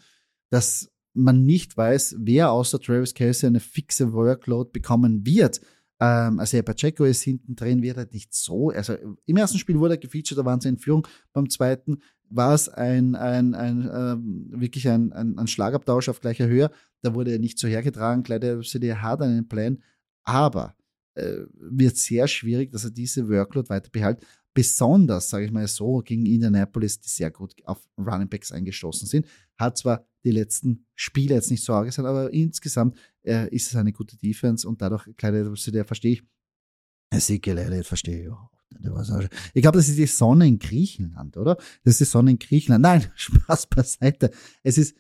dass 0.51 0.90
man 1.13 1.43
nicht 1.43 1.77
weiß, 1.77 2.17
wer 2.19 2.51
außer 2.51 2.81
Travis 2.81 3.15
Kelsey 3.15 3.47
eine 3.47 3.61
fixe 3.61 4.13
Workload 4.13 4.71
bekommen 4.73 5.27
wird. 5.27 5.61
Ähm, 6.01 6.39
also 6.39 6.57
ja, 6.57 6.63
Pacheco 6.63 7.05
ist 7.05 7.23
hinten 7.23 7.57
drin, 7.57 7.83
wird 7.83 7.97
er 7.97 8.09
nicht 8.13 8.35
so. 8.35 8.71
Also 8.71 8.97
im 9.27 9.37
ersten 9.37 9.59
Spiel 9.59 9.79
wurde 9.79 9.95
er 9.95 9.99
gefeatured, 9.99 10.39
da 10.39 10.45
waren 10.45 10.61
sie 10.61 10.69
in 10.69 10.79
Führung. 10.79 11.07
Beim 11.33 11.51
zweiten 11.51 11.99
war 12.29 12.55
es 12.55 12.69
ein, 12.69 13.17
ein, 13.17 13.55
ein 13.55 13.91
ähm, 13.93 14.47
wirklich 14.53 14.89
ein, 14.89 15.13
ein, 15.13 15.37
ein, 15.37 15.47
Schlagabtausch 15.49 16.09
auf 16.09 16.21
gleicher 16.21 16.47
Höhe. 16.47 16.71
Da 17.03 17.15
wurde 17.15 17.33
er 17.33 17.39
nicht 17.39 17.59
so 17.59 17.67
hergetragen. 17.67 18.23
Kleider 18.23 18.61
CD 18.61 18.95
hat 18.95 19.21
einen 19.21 19.49
Plan, 19.49 19.83
aber 20.23 20.77
äh, 21.15 21.39
wird 21.55 21.97
sehr 21.97 22.29
schwierig, 22.29 22.71
dass 22.71 22.85
er 22.85 22.93
diese 22.93 23.29
Workload 23.29 23.69
weiter 23.69 23.91
behält 23.91 24.25
besonders, 24.55 25.31
sage 25.31 25.45
ich 25.45 25.53
mal 25.53 25.67
so, 25.67 25.99
gegen 25.99 26.27
Indianapolis, 26.27 27.01
die 27.01 27.09
sehr 27.09 27.31
gut 27.31 27.55
auf 27.65 27.89
Running 27.97 28.29
Backs 28.29 28.53
eingestoßen 28.53 29.07
sind. 29.07 29.27
Hat 29.57 29.79
zwar 29.79 30.07
die 30.25 30.31
letzten 30.31 30.87
Spiele 30.95 31.35
jetzt 31.35 31.51
nicht 31.51 31.65
so 31.65 31.73
arg 31.73 31.93
sein, 31.93 32.07
aber 32.07 32.33
insgesamt 32.33 32.97
äh, 33.23 33.49
ist 33.55 33.69
es 33.69 33.77
eine 33.77 33.93
gute 33.93 34.17
Defense 34.17 34.69
und 34.69 34.83
dadurch, 34.83 35.09
kleine 35.17 35.55
der 35.55 35.85
verstehe 35.85 36.13
ich. 36.13 36.23
Ezekiel 37.11 37.59
Elliott 37.59 37.87
verstehe 37.87 38.23
ich 38.23 38.31
auch. 38.31 38.51
Ich 39.53 39.63
glaube, 39.63 39.79
das 39.79 39.89
ist 39.89 39.99
die 39.99 40.07
Sonne 40.07 40.47
in 40.47 40.59
Griechenland, 40.59 41.37
oder? 41.37 41.57
Das 41.83 41.95
ist 41.95 42.01
die 42.01 42.05
Sonne 42.05 42.31
in 42.33 42.39
Griechenland. 42.39 42.83
Nein, 42.83 43.05
Spaß 43.17 43.67
beiseite. 43.67 44.31
Es 44.63 44.79
ist, 44.79 44.97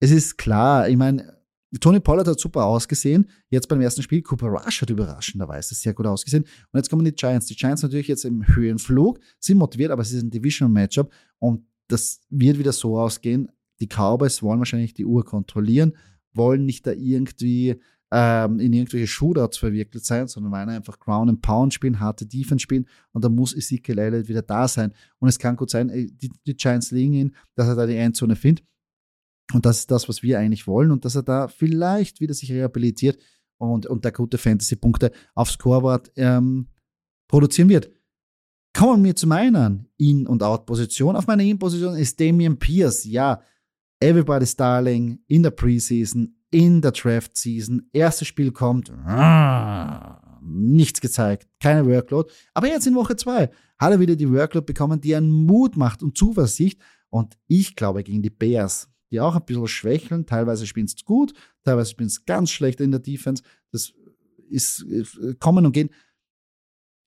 es 0.00 0.10
ist 0.10 0.38
klar, 0.38 0.88
ich 0.88 0.96
meine, 0.96 1.40
Tony 1.78 2.00
Pollard 2.00 2.26
hat 2.26 2.40
super 2.40 2.64
ausgesehen. 2.64 3.28
Jetzt 3.48 3.68
beim 3.68 3.80
ersten 3.80 4.02
Spiel, 4.02 4.22
Cooper 4.22 4.48
Rush 4.48 4.82
hat 4.82 4.90
überraschenderweise 4.90 5.74
sehr 5.74 5.94
gut 5.94 6.06
ausgesehen. 6.06 6.44
Und 6.44 6.78
jetzt 6.78 6.90
kommen 6.90 7.04
die 7.04 7.12
Giants. 7.12 7.46
Die 7.46 7.54
Giants 7.54 7.82
natürlich 7.82 8.08
jetzt 8.08 8.24
im 8.24 8.44
Höhenflug, 8.56 9.20
sind 9.38 9.58
motiviert, 9.58 9.92
aber 9.92 10.02
es 10.02 10.12
ist 10.12 10.22
ein 10.22 10.30
Division-Matchup 10.30 11.12
und 11.38 11.64
das 11.86 12.20
wird 12.28 12.58
wieder 12.58 12.72
so 12.72 12.98
ausgehen. 12.98 13.50
Die 13.80 13.86
Cowboys 13.86 14.42
wollen 14.42 14.58
wahrscheinlich 14.58 14.94
die 14.94 15.06
Uhr 15.06 15.24
kontrollieren, 15.24 15.96
wollen 16.32 16.64
nicht 16.64 16.86
da 16.86 16.92
irgendwie 16.92 17.80
ähm, 18.12 18.58
in 18.58 18.72
irgendwelche 18.72 19.06
Shootouts 19.06 19.58
verwickelt 19.58 20.04
sein, 20.04 20.28
sondern 20.28 20.52
wollen 20.52 20.68
einfach 20.68 20.98
Ground 20.98 21.30
and 21.30 21.42
Pound 21.42 21.72
spielen, 21.72 22.00
harte 22.00 22.26
Defense 22.26 22.62
spielen 22.62 22.86
und 23.12 23.24
da 23.24 23.28
muss 23.28 23.54
Ezekiel 23.54 23.98
Elliott 23.98 24.28
wieder 24.28 24.42
da 24.42 24.66
sein. 24.68 24.92
Und 25.18 25.28
es 25.28 25.38
kann 25.38 25.56
gut 25.56 25.70
sein, 25.70 25.88
die, 25.88 26.30
die 26.46 26.56
Giants 26.56 26.90
liegen 26.90 27.12
ihn, 27.14 27.36
dass 27.54 27.68
er 27.68 27.76
da 27.76 27.86
die 27.86 27.96
Endzone 27.96 28.36
findet 28.36 28.64
und 29.52 29.66
das 29.66 29.80
ist 29.80 29.90
das, 29.90 30.08
was 30.08 30.22
wir 30.22 30.38
eigentlich 30.38 30.66
wollen 30.66 30.90
und 30.90 31.04
dass 31.04 31.14
er 31.14 31.22
da 31.22 31.48
vielleicht 31.48 32.20
wieder 32.20 32.34
sich 32.34 32.52
rehabilitiert 32.52 33.18
und, 33.58 33.86
und 33.86 34.04
da 34.04 34.10
gute 34.10 34.38
Fantasy-Punkte 34.38 35.12
aufs 35.34 35.52
Scoreboard 35.52 36.10
ähm, 36.16 36.68
produzieren 37.28 37.68
wird. 37.68 37.90
Kommen 38.72 39.02
wir 39.04 39.16
zu 39.16 39.26
meiner 39.26 39.84
In- 39.96 40.26
und 40.26 40.42
Out-Position. 40.42 41.16
Auf 41.16 41.26
meiner 41.26 41.42
In-Position 41.42 41.96
ist 41.96 42.20
Damian 42.20 42.58
Pierce. 42.58 43.04
Ja, 43.04 43.42
everybody's 44.00 44.56
darling 44.56 45.20
in 45.26 45.42
der 45.42 45.50
Preseason, 45.50 46.34
in 46.50 46.80
der 46.80 46.92
Draft-Season. 46.92 47.88
Erstes 47.92 48.28
Spiel 48.28 48.50
kommt, 48.50 48.90
ah, 48.90 50.40
nichts 50.42 51.00
gezeigt, 51.00 51.48
keine 51.60 51.86
Workload. 51.86 52.32
Aber 52.54 52.66
jetzt 52.66 52.86
in 52.86 52.94
Woche 52.94 53.16
zwei 53.16 53.50
hat 53.78 53.92
er 53.92 54.00
wieder 54.00 54.16
die 54.16 54.30
Workload 54.30 54.66
bekommen, 54.66 55.00
die 55.00 55.14
einen 55.14 55.30
Mut 55.30 55.76
macht 55.76 56.02
und 56.02 56.16
Zuversicht. 56.16 56.80
Und 57.10 57.38
ich 57.46 57.76
glaube, 57.76 58.02
gegen 58.02 58.22
die 58.22 58.30
Bears 58.30 58.90
die 59.10 59.20
auch 59.20 59.34
ein 59.34 59.44
bisschen 59.44 59.66
schwächeln. 59.66 60.26
Teilweise 60.26 60.66
spielen 60.66 60.86
sie 60.86 60.96
gut, 61.04 61.32
teilweise 61.64 61.90
spielen 61.90 62.08
sie 62.08 62.20
ganz 62.26 62.50
schlecht 62.50 62.80
in 62.80 62.90
der 62.90 63.00
Defense. 63.00 63.42
Das 63.72 63.92
ist 64.48 64.84
äh, 64.88 65.34
kommen 65.38 65.66
und 65.66 65.72
gehen. 65.72 65.90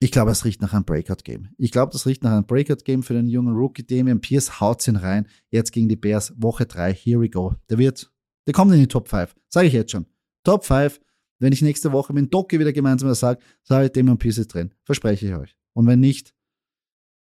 Ich 0.04 0.12
glaube, 0.12 0.32
es 0.32 0.44
riecht 0.44 0.62
nach 0.62 0.74
einem 0.74 0.84
Breakout-Game. 0.84 1.56
Ich 1.58 1.72
glaube, 1.72 1.94
das 1.94 2.06
riecht 2.06 2.24
nach 2.24 2.34
einem 2.34 2.46
Breakout-Game 2.46 3.04
für 3.04 3.14
den 3.14 3.30
jungen 3.30 3.56
Rookie. 3.56 3.86
Damian 3.86 4.20
Pierce 4.20 4.60
haut 4.60 4.86
ihn 4.86 4.98
rein. 4.98 5.30
Jetzt 5.50 5.72
gegen 5.72 5.88
die 5.88 5.96
Bears, 5.96 6.34
Woche 6.36 6.66
3. 6.66 6.94
Here 6.94 7.22
we 7.22 7.30
go. 7.30 7.56
Der 7.70 7.78
wird, 7.78 8.12
der 8.46 8.54
kommt 8.54 8.74
in 8.74 8.82
die 8.82 8.88
Top 8.90 9.08
5. 9.08 9.34
Sage 9.48 9.68
ich 9.68 9.74
jetzt 9.74 9.92
schon. 9.94 10.06
Top 10.44 10.66
5. 10.66 11.00
Wenn 11.40 11.54
ich 11.54 11.62
nächste 11.62 11.94
Woche 11.94 12.12
mit 12.12 12.34
Doki 12.34 12.60
wieder 12.60 12.74
gemeinsam 12.74 13.08
das 13.08 13.22
sage, 13.22 13.40
sage 13.64 13.86
ich, 13.86 13.92
Damian 13.94 14.18
Pierce 14.18 14.40
ist 14.40 14.54
drin. 14.54 14.74
Verspreche 14.84 15.26
ich 15.26 15.36
euch. 15.36 15.56
Und 15.72 15.88
wenn 15.88 16.02
nicht, 16.02 16.36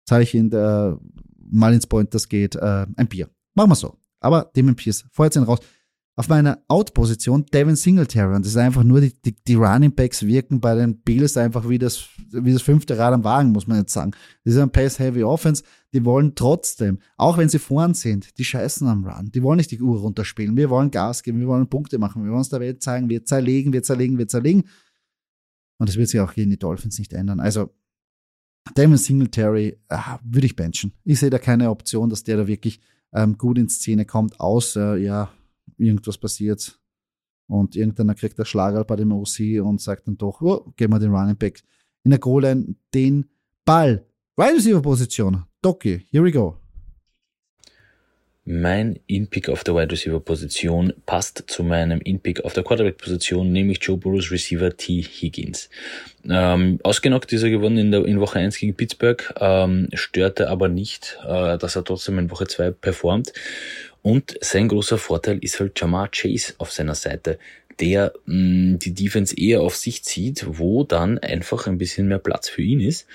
sage 0.08 0.24
ich 0.24 0.34
in 0.34 0.50
der, 0.50 0.98
mal 1.36 1.72
ins 1.74 1.86
Point, 1.86 2.12
das 2.12 2.28
geht, 2.28 2.56
äh, 2.56 2.86
ein 2.96 3.06
Bier. 3.06 3.30
Machen 3.54 3.70
wir 3.70 3.76
so. 3.76 3.96
Aber 4.18 4.50
Damon 4.52 4.74
Pierce, 4.74 5.04
vorher 5.12 5.30
raus. 5.44 5.60
Auf 6.16 6.28
meiner 6.28 6.62
Out-Position 6.68 7.44
Devin 7.46 7.74
Singletary. 7.74 8.36
Und 8.36 8.44
das 8.44 8.52
ist 8.52 8.56
einfach 8.56 8.84
nur, 8.84 9.00
die, 9.00 9.12
die, 9.22 9.34
die 9.34 9.54
Running 9.54 9.92
Backs 9.92 10.24
wirken 10.24 10.60
bei 10.60 10.76
den 10.76 10.98
Bills 10.98 11.36
einfach 11.36 11.68
wie 11.68 11.78
das, 11.78 12.08
wie 12.30 12.52
das 12.52 12.62
fünfte 12.62 12.96
Rad 12.96 13.14
am 13.14 13.24
Wagen, 13.24 13.50
muss 13.50 13.66
man 13.66 13.78
jetzt 13.78 13.92
sagen. 13.92 14.12
Das 14.44 14.54
ist 14.54 14.60
ein 14.60 14.70
Pass-Heavy 14.70 15.24
Offense. 15.24 15.64
Die 15.92 16.04
wollen 16.04 16.36
trotzdem, 16.36 16.98
auch 17.16 17.36
wenn 17.36 17.48
sie 17.48 17.58
vorn 17.58 17.94
sind, 17.94 18.38
die 18.38 18.44
scheißen 18.44 18.86
am 18.86 19.04
Run. 19.04 19.32
Die 19.32 19.42
wollen 19.42 19.56
nicht 19.56 19.72
die 19.72 19.82
Uhr 19.82 19.98
runterspielen. 19.98 20.56
Wir 20.56 20.70
wollen 20.70 20.92
Gas 20.92 21.24
geben, 21.24 21.40
wir 21.40 21.48
wollen 21.48 21.68
Punkte 21.68 21.98
machen, 21.98 22.22
wir 22.22 22.30
wollen 22.30 22.38
uns 22.38 22.48
der 22.48 22.60
Welt 22.60 22.80
zeigen, 22.80 23.08
wir 23.08 23.24
zerlegen, 23.24 23.72
wir 23.72 23.82
zerlegen, 23.82 24.16
wir 24.16 24.28
zerlegen. 24.28 24.64
Und 25.78 25.88
das 25.88 25.96
wird 25.96 26.08
sich 26.08 26.20
auch 26.20 26.34
gegen 26.34 26.50
die 26.50 26.58
Dolphins 26.58 26.98
nicht 26.98 27.12
ändern. 27.12 27.40
Also, 27.40 27.70
Damon 28.74 28.96
Singletary 28.98 29.78
ah, 29.88 30.18
würde 30.24 30.46
ich 30.46 30.56
benchen. 30.56 30.92
Ich 31.04 31.20
sehe 31.20 31.30
da 31.30 31.38
keine 31.38 31.70
Option, 31.70 32.08
dass 32.08 32.22
der 32.22 32.38
da 32.38 32.46
wirklich 32.46 32.80
ähm, 33.12 33.36
gut 33.36 33.58
in 33.58 33.68
Szene 33.68 34.04
kommt, 34.04 34.40
außer 34.40 34.96
ja, 34.96 35.30
irgendwas 35.78 36.18
passiert 36.18 36.78
und 37.46 37.76
irgendeiner 37.76 38.14
kriegt 38.14 38.38
der 38.38 38.44
Schlager 38.44 38.84
bei 38.84 38.96
dem 38.96 39.12
OC 39.12 39.62
und 39.62 39.80
sagt 39.80 40.06
dann 40.06 40.16
doch, 40.16 40.40
oh, 40.40 40.72
geben 40.76 40.92
wir 40.92 40.98
den 40.98 41.14
Running 41.14 41.36
Back 41.36 41.62
in 42.04 42.10
der 42.10 42.20
Goal-Line 42.20 42.74
den 42.92 43.26
Ball. 43.64 44.06
Wide 44.36 44.54
Receiver 44.54 44.82
Position. 44.82 45.44
Doki, 45.62 46.06
here 46.10 46.24
we 46.24 46.32
go. 46.32 46.63
Mein 48.46 49.00
In-Pick 49.06 49.48
auf 49.48 49.64
der 49.64 49.74
Wide 49.74 49.90
Receiver 49.90 50.20
Position 50.20 50.92
passt 51.06 51.44
zu 51.46 51.62
meinem 51.62 52.00
In-Pick 52.02 52.44
auf 52.44 52.52
der 52.52 52.62
Quarterback 52.62 52.98
Position, 52.98 53.50
nämlich 53.52 53.78
Joe 53.80 53.96
Burrows 53.96 54.30
Receiver 54.30 54.76
T. 54.76 55.00
Higgins. 55.02 55.70
Ähm, 56.28 56.78
ausgenockt 56.82 57.32
ist 57.32 57.42
er 57.42 57.48
gewonnen 57.48 57.78
in, 57.78 57.90
der, 57.90 58.04
in 58.04 58.20
Woche 58.20 58.40
1 58.40 58.58
gegen 58.58 58.74
Pittsburgh, 58.74 59.32
ähm, 59.40 59.88
störte 59.94 60.50
aber 60.50 60.68
nicht, 60.68 61.18
äh, 61.26 61.56
dass 61.56 61.76
er 61.76 61.84
trotzdem 61.84 62.18
in 62.18 62.30
Woche 62.30 62.46
2 62.46 62.72
performt. 62.72 63.32
Und 64.02 64.36
sein 64.42 64.68
großer 64.68 64.98
Vorteil 64.98 65.38
ist 65.38 65.58
halt 65.58 65.80
Jamar 65.80 66.10
Chase 66.10 66.52
auf 66.58 66.70
seiner 66.70 66.94
Seite, 66.94 67.38
der 67.80 68.12
mh, 68.26 68.78
die 68.78 68.94
Defense 68.94 69.36
eher 69.38 69.62
auf 69.62 69.76
sich 69.76 70.04
zieht, 70.04 70.46
wo 70.48 70.84
dann 70.84 71.18
einfach 71.18 71.66
ein 71.66 71.78
bisschen 71.78 72.08
mehr 72.08 72.18
Platz 72.18 72.48
für 72.48 72.62
ihn 72.62 72.80
ist. 72.80 73.06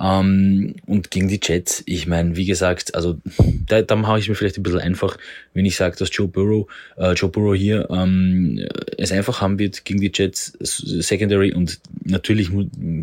Ähm, 0.00 0.74
und 0.86 1.10
gegen 1.10 1.28
die 1.28 1.40
Jets, 1.42 1.82
ich 1.86 2.06
meine, 2.06 2.36
wie 2.36 2.44
gesagt, 2.44 2.94
also 2.94 3.18
da, 3.66 3.82
da 3.82 3.96
mache 3.96 4.18
ich 4.18 4.28
mir 4.28 4.34
vielleicht 4.34 4.58
ein 4.58 4.62
bisschen 4.62 4.80
einfach, 4.80 5.16
wenn 5.54 5.64
ich 5.64 5.76
sage, 5.76 5.96
dass 5.96 6.10
Joe 6.12 6.28
Burrow, 6.28 6.66
äh, 6.96 7.12
Joe 7.12 7.30
Burrow 7.30 7.54
hier 7.54 7.88
ähm, 7.90 8.66
es 8.98 9.12
einfach 9.12 9.40
haben 9.40 9.58
wird 9.58 9.84
gegen 9.84 10.00
die 10.00 10.12
Jets 10.12 10.52
Secondary 10.60 11.52
und 11.54 11.80
natürlich 12.04 12.50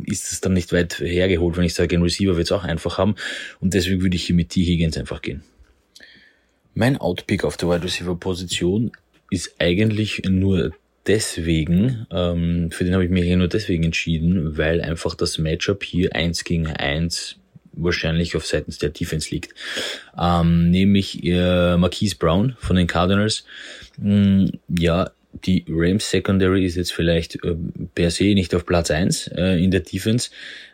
ist 0.05 0.31
es 0.31 0.41
dann 0.41 0.53
nicht 0.53 0.71
weit 0.71 0.99
hergeholt, 0.99 1.57
wenn 1.57 1.65
ich 1.65 1.73
sage, 1.73 1.95
ein 1.95 2.03
Receiver 2.03 2.37
wird 2.37 2.47
es 2.47 2.51
auch 2.51 2.63
einfach 2.63 2.97
haben 2.97 3.15
und 3.59 3.73
deswegen 3.73 4.01
würde 4.01 4.15
ich 4.15 4.25
hier 4.25 4.35
mit 4.35 4.49
T. 4.49 4.63
Higgins 4.63 4.97
einfach 4.97 5.21
gehen. 5.21 5.43
Mein 6.75 6.97
Outpick 6.97 7.43
auf 7.43 7.57
der 7.57 7.69
Wide 7.69 7.83
Receiver 7.83 8.15
Position 8.15 8.91
ist 9.29 9.55
eigentlich 9.59 10.21
nur 10.27 10.73
deswegen, 11.07 12.07
ähm, 12.11 12.69
für 12.71 12.83
den 12.83 12.93
habe 12.93 13.05
ich 13.05 13.11
mich 13.11 13.23
hier 13.23 13.37
nur 13.37 13.47
deswegen 13.47 13.83
entschieden, 13.83 14.57
weil 14.57 14.81
einfach 14.81 15.15
das 15.15 15.37
Matchup 15.37 15.83
hier 15.83 16.15
eins 16.15 16.43
gegen 16.43 16.67
eins 16.67 17.37
wahrscheinlich 17.75 18.35
auf 18.35 18.45
seitens 18.45 18.77
der 18.77 18.89
Defense 18.89 19.31
liegt. 19.31 19.53
Ähm, 20.17 20.69
nämlich 20.69 21.23
äh, 21.23 21.75
Marquise 21.77 22.15
Brown 22.17 22.55
von 22.59 22.75
den 22.75 22.87
Cardinals. 22.87 23.45
Mm, 23.97 24.47
ja, 24.67 25.09
die 25.45 25.65
Rams 25.67 26.09
Secondary 26.09 26.65
ist 26.65 26.75
jetzt 26.75 26.93
vielleicht 26.93 27.43
äh, 27.43 27.55
per 27.95 28.11
se 28.11 28.33
nicht 28.33 28.53
auf 28.55 28.65
Platz 28.65 28.91
eins 28.91 29.27
äh, 29.27 29.63
in 29.63 29.71
der 29.71 29.81
Defense, 29.81 30.29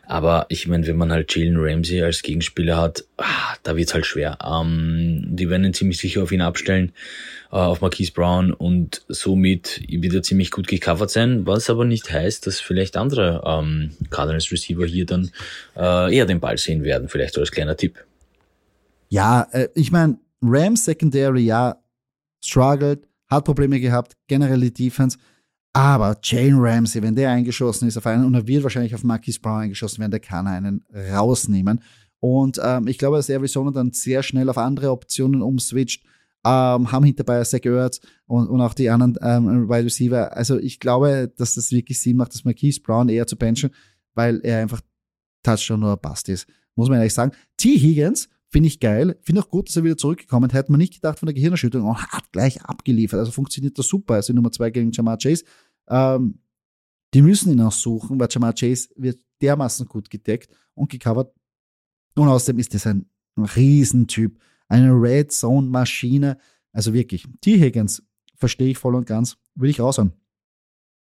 aber 0.06 0.46
ich 0.48 0.66
meine, 0.66 0.86
wenn 0.86 0.96
man 0.96 1.12
halt 1.12 1.34
Jalen 1.34 1.56
Ramsey 1.56 2.02
als 2.02 2.22
Gegenspieler 2.22 2.76
hat, 2.76 3.04
ah, 3.16 3.54
da 3.62 3.76
wird's 3.76 3.94
halt 3.94 4.06
schwer. 4.06 4.38
Ähm, 4.44 5.24
die 5.28 5.48
werden 5.48 5.72
ziemlich 5.72 5.98
sicher 5.98 6.22
auf 6.22 6.32
ihn 6.32 6.40
abstellen, 6.40 6.92
äh, 7.52 7.56
auf 7.56 7.80
Marquise 7.80 8.12
Brown 8.12 8.52
und 8.52 9.02
somit 9.08 9.80
wird 9.88 10.14
er 10.14 10.22
ziemlich 10.22 10.50
gut 10.50 10.68
gecovert 10.68 11.10
sein, 11.10 11.46
was 11.46 11.70
aber 11.70 11.84
nicht 11.84 12.10
heißt, 12.10 12.46
dass 12.46 12.60
vielleicht 12.60 12.96
andere 12.96 13.42
ähm, 13.46 13.92
Cardinals 14.10 14.50
Receiver 14.52 14.84
hier 14.84 15.06
dann 15.06 15.30
äh, 15.76 16.14
eher 16.14 16.26
den 16.26 16.40
Ball 16.40 16.58
sehen 16.58 16.84
werden, 16.84 17.08
vielleicht 17.08 17.34
so 17.34 17.40
als 17.40 17.50
kleiner 17.50 17.76
Tipp. 17.76 18.04
Ja, 19.08 19.48
äh, 19.52 19.68
ich 19.74 19.90
meine, 19.90 20.18
Rams 20.42 20.84
Secondary, 20.84 21.42
ja, 21.42 21.76
struggled, 22.42 23.09
hat 23.30 23.44
Probleme 23.44 23.80
gehabt, 23.80 24.16
generell 24.26 24.60
die 24.60 24.72
Defense. 24.72 25.16
Aber 25.72 26.18
Jane 26.22 26.56
Ramsey, 26.56 27.00
wenn 27.00 27.14
der 27.14 27.30
eingeschossen 27.30 27.86
ist 27.86 27.96
auf 27.96 28.06
einen, 28.06 28.24
und 28.24 28.34
er 28.34 28.46
wird 28.46 28.64
wahrscheinlich 28.64 28.94
auf 28.94 29.04
Marquis 29.04 29.38
Brown 29.38 29.62
eingeschossen 29.62 30.00
werden, 30.00 30.10
der 30.10 30.20
kann 30.20 30.48
einen 30.48 30.84
rausnehmen. 30.92 31.80
Und 32.18 32.60
ähm, 32.62 32.88
ich 32.88 32.98
glaube, 32.98 33.16
dass 33.16 33.28
Arizona 33.28 33.70
dann 33.70 33.92
sehr 33.92 34.22
schnell 34.22 34.48
auf 34.50 34.58
andere 34.58 34.90
Optionen 34.90 35.42
umswitcht, 35.42 36.04
ähm, 36.44 36.90
haben 36.90 37.04
hinterbei 37.04 37.42
Zach 37.44 37.64
Ertz 37.64 38.00
und, 38.26 38.48
und 38.48 38.60
auch 38.60 38.74
die 38.74 38.90
anderen 38.90 39.16
ähm, 39.22 39.68
Wide 39.68 39.84
Receiver. 39.84 40.36
Also 40.36 40.58
ich 40.58 40.80
glaube, 40.80 41.32
dass 41.36 41.54
das 41.54 41.70
wirklich 41.70 42.00
Sinn 42.00 42.16
macht, 42.16 42.34
dass 42.34 42.44
Marquise 42.44 42.80
Brown 42.80 43.08
eher 43.08 43.26
zu 43.26 43.36
benchen, 43.36 43.70
weil 44.14 44.40
er 44.42 44.60
einfach 44.60 44.80
Touchdown 45.42 45.80
nur 45.80 45.96
Bast 45.96 46.28
ist. 46.28 46.46
Muss 46.74 46.88
man 46.88 46.98
ehrlich 46.98 47.14
sagen. 47.14 47.32
T. 47.56 47.78
Higgins 47.78 48.28
Finde 48.50 48.66
ich 48.66 48.80
geil. 48.80 49.16
Finde 49.22 49.42
auch 49.42 49.48
gut, 49.48 49.68
dass 49.68 49.76
er 49.76 49.84
wieder 49.84 49.96
zurückgekommen 49.96 50.50
ist. 50.50 50.54
Hätte 50.54 50.72
man 50.72 50.78
nicht 50.78 50.94
gedacht 50.94 51.20
von 51.20 51.26
der 51.26 51.34
Gehirnerschütterung 51.34 51.88
und 51.88 52.02
hat 52.12 52.32
gleich 52.32 52.62
abgeliefert. 52.62 53.20
Also 53.20 53.30
funktioniert 53.30 53.78
das 53.78 53.86
super. 53.86 54.14
Also 54.14 54.32
Nummer 54.32 54.50
zwei 54.50 54.70
gegen 54.70 54.90
Jamar 54.90 55.18
Chase. 55.18 55.44
Ähm, 55.88 56.40
die 57.14 57.22
müssen 57.22 57.52
ihn 57.52 57.60
auch 57.60 57.72
suchen, 57.72 58.18
weil 58.18 58.28
Jamar 58.30 58.52
Chase 58.52 58.88
wird 58.96 59.20
dermaßen 59.40 59.86
gut 59.86 60.10
gedeckt 60.10 60.52
und 60.74 60.90
gecovert. 60.90 61.32
Und 62.16 62.28
außerdem 62.28 62.58
ist 62.58 62.74
das 62.74 62.86
ein 62.86 63.06
Riesentyp. 63.36 64.38
Eine 64.68 64.92
Red 64.92 65.32
Zone 65.32 65.68
Maschine. 65.68 66.38
Also 66.72 66.92
wirklich. 66.92 67.26
T. 67.40 67.58
Higgins 67.58 68.02
verstehe 68.34 68.70
ich 68.70 68.78
voll 68.78 68.96
und 68.96 69.06
ganz. 69.06 69.36
Will 69.54 69.70
ich 69.70 69.80
raushauen 69.80 70.12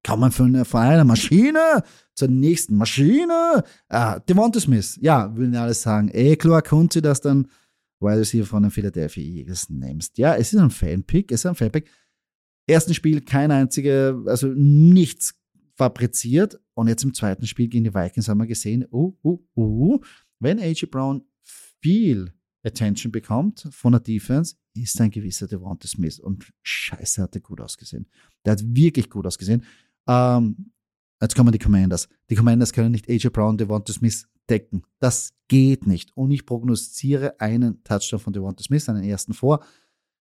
kann 0.04 0.20
man 0.20 0.30
von, 0.30 0.54
einer 0.54 1.04
Maschine 1.04 1.82
zur 2.14 2.28
nächsten 2.28 2.76
Maschine. 2.76 3.64
Ah, 3.88 4.20
Devonta 4.20 4.61
Smith, 4.61 4.99
ja, 5.00 5.34
würden 5.34 5.56
alle 5.56 5.75
sagen, 5.75 6.11
eh 6.12 6.37
klar 6.37 6.62
konnte 6.62 7.02
das 7.02 7.20
dann, 7.20 7.49
weil 7.99 8.18
du 8.18 8.25
sie 8.25 8.42
von 8.42 8.62
den 8.62 8.70
Philadelphia 8.70 9.25
Eagles 9.25 9.70
nimmst. 9.70 10.18
Ja, 10.18 10.37
es 10.37 10.52
ist 10.52 10.61
ein 10.61 10.70
Fanpick, 10.70 11.32
es 11.32 11.40
ist 11.40 11.46
ein 11.46 11.54
Fanpick. 11.54 11.90
Ersten 12.66 12.94
Spiel 12.94 13.23
kein 13.23 13.50
einziger, 13.50 14.23
also 14.26 14.49
nichts 14.49 15.34
fabriziert. 15.75 16.61
Und 16.75 16.88
jetzt 16.88 17.04
im 17.04 17.14
zweiten 17.14 17.46
Spiel 17.46 17.68
gegen 17.68 17.84
die 17.84 17.94
Vikings 17.94 18.28
haben 18.28 18.38
wir 18.38 18.46
gesehen, 18.46 18.87
oh, 18.90 19.16
oh, 19.23 19.40
oh, 19.54 20.00
wenn 20.38 20.61
AJ 20.61 20.87
Brown 20.87 21.23
viel 21.80 22.32
Attention 22.62 23.11
bekommt 23.11 23.68
von 23.70 23.92
der 23.92 24.00
Defense, 24.00 24.56
ist 24.75 25.00
ein 25.00 25.11
gewisser 25.11 25.46
Devonta 25.46 25.87
Smith. 25.88 26.18
Und 26.18 26.52
scheiße, 26.62 27.23
hat 27.23 27.34
er 27.34 27.40
gut 27.40 27.61
ausgesehen. 27.61 28.06
Der 28.44 28.52
hat 28.52 28.62
wirklich 28.64 29.08
gut 29.08 29.26
ausgesehen. 29.26 29.64
Ähm, 30.06 30.73
jetzt 31.20 31.34
kommen 31.34 31.52
die 31.52 31.58
Commanders. 31.58 32.08
Die 32.30 32.34
Commanders 32.34 32.73
können 32.73 32.92
nicht 32.92 33.08
AJ 33.08 33.28
Brown, 33.30 33.56
Devonta 33.56 33.92
Smith 33.92 34.26
decken. 34.49 34.82
Das 35.00 35.32
geht 35.49 35.87
nicht. 35.87 36.16
Und 36.16 36.30
ich 36.30 36.46
prognostiziere 36.46 37.40
einen 37.40 37.82
Touchdown 37.84 38.20
von 38.20 38.32
Devonta 38.32 38.62
Smith, 38.62 38.88
einen 38.88 39.04
ersten 39.04 39.32
vor. 39.32 39.64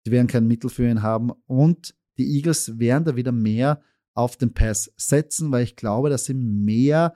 Die 0.07 0.11
werden 0.11 0.27
kein 0.27 0.47
Mittel 0.47 0.71
für 0.71 0.89
ihn 0.89 1.03
haben. 1.03 1.31
Und 1.47 1.95
die 2.19 2.37
Eagles 2.37 2.79
werden 2.79 3.05
da 3.05 3.17
wieder 3.17 3.33
mehr 3.33 3.81
auf 4.15 4.37
den 4.37 4.53
Pass 4.53 4.93
setzen, 4.97 5.53
weil 5.53 5.65
ich 5.65 5.77
glaube, 5.77 6.11
dass 6.11 6.25
sie 6.25 6.35
mehr 6.35 7.15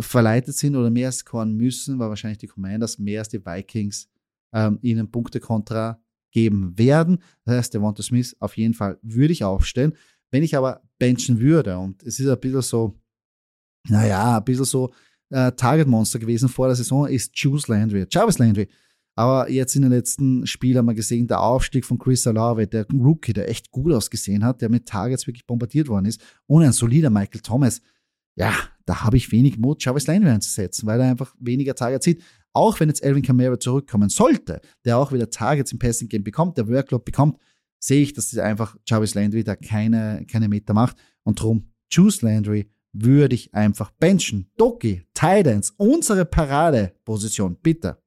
verleitet 0.00 0.54
sind 0.54 0.76
oder 0.76 0.90
mehr 0.90 1.10
scoren 1.10 1.56
müssen, 1.56 1.98
weil 1.98 2.08
wahrscheinlich 2.08 2.38
die 2.38 2.46
Commanders 2.46 2.98
mehr 2.98 3.20
als 3.20 3.28
die 3.28 3.44
Vikings 3.44 4.08
ähm, 4.52 4.78
ihnen 4.82 5.10
Punkte 5.10 5.40
kontra 5.40 6.00
geben 6.30 6.78
werden. 6.78 7.18
Das 7.44 7.56
heißt, 7.56 7.74
Devonta 7.74 8.02
Smith 8.02 8.36
auf 8.40 8.56
jeden 8.56 8.74
Fall 8.74 8.98
würde 9.02 9.32
ich 9.32 9.42
aufstellen. 9.42 9.94
Wenn 10.36 10.42
ich 10.42 10.54
aber 10.54 10.82
benchen 10.98 11.40
würde, 11.40 11.78
und 11.78 12.02
es 12.02 12.20
ist 12.20 12.28
ein 12.28 12.38
bisschen 12.38 12.60
so, 12.60 13.00
naja, 13.88 14.36
ein 14.36 14.44
bisschen 14.44 14.66
so 14.66 14.92
äh, 15.30 15.50
Target-Monster 15.50 16.18
gewesen 16.18 16.50
vor 16.50 16.66
der 16.66 16.76
Saison, 16.76 17.06
ist 17.06 17.30
Juice 17.38 17.68
Landry, 17.68 18.04
Jarvis 18.10 18.38
Landry. 18.38 18.68
Aber 19.14 19.50
jetzt 19.50 19.74
in 19.76 19.80
den 19.80 19.92
letzten 19.92 20.46
Spielen 20.46 20.76
haben 20.76 20.84
wir 20.88 20.94
gesehen, 20.94 21.26
der 21.26 21.40
Aufstieg 21.40 21.86
von 21.86 21.98
Chris 21.98 22.26
Olave, 22.26 22.66
der 22.66 22.86
Rookie, 22.92 23.32
der 23.32 23.48
echt 23.48 23.70
gut 23.70 23.94
ausgesehen 23.94 24.44
hat, 24.44 24.60
der 24.60 24.68
mit 24.68 24.84
Targets 24.84 25.26
wirklich 25.26 25.46
bombardiert 25.46 25.88
worden 25.88 26.04
ist, 26.04 26.20
und 26.46 26.64
ein 26.64 26.72
solider 26.72 27.08
Michael 27.08 27.40
Thomas. 27.40 27.80
Ja, 28.34 28.52
da 28.84 29.04
habe 29.04 29.16
ich 29.16 29.32
wenig 29.32 29.56
Mut, 29.56 29.82
Jarvis 29.82 30.06
Landry 30.06 30.28
einzusetzen, 30.28 30.86
weil 30.86 31.00
er 31.00 31.08
einfach 31.08 31.34
weniger 31.40 31.74
Targets 31.74 32.04
sieht. 32.04 32.22
Auch 32.52 32.78
wenn 32.78 32.90
jetzt 32.90 33.02
Alvin 33.02 33.22
Kamara 33.22 33.58
zurückkommen 33.58 34.10
sollte, 34.10 34.60
der 34.84 34.98
auch 34.98 35.12
wieder 35.12 35.30
Targets 35.30 35.72
im 35.72 35.78
Passing 35.78 36.08
Game 36.08 36.24
bekommt, 36.24 36.58
der 36.58 36.68
Workload 36.68 37.04
bekommt, 37.04 37.38
sehe 37.78 38.02
ich, 38.02 38.12
dass 38.12 38.36
einfach 38.38 38.76
Jarvis 38.86 39.14
Landry 39.14 39.44
da 39.44 39.56
keine, 39.56 40.24
keine 40.30 40.48
Meter 40.48 40.74
macht. 40.74 40.96
Und 41.22 41.40
darum, 41.40 41.70
Juice 41.90 42.22
Landry 42.22 42.70
würde 42.92 43.34
ich 43.34 43.54
einfach 43.54 43.90
benchen. 43.90 44.50
Doki, 44.56 45.06
Titans, 45.14 45.74
unsere 45.76 46.24
Paradeposition, 46.24 47.56
bitte. 47.56 47.98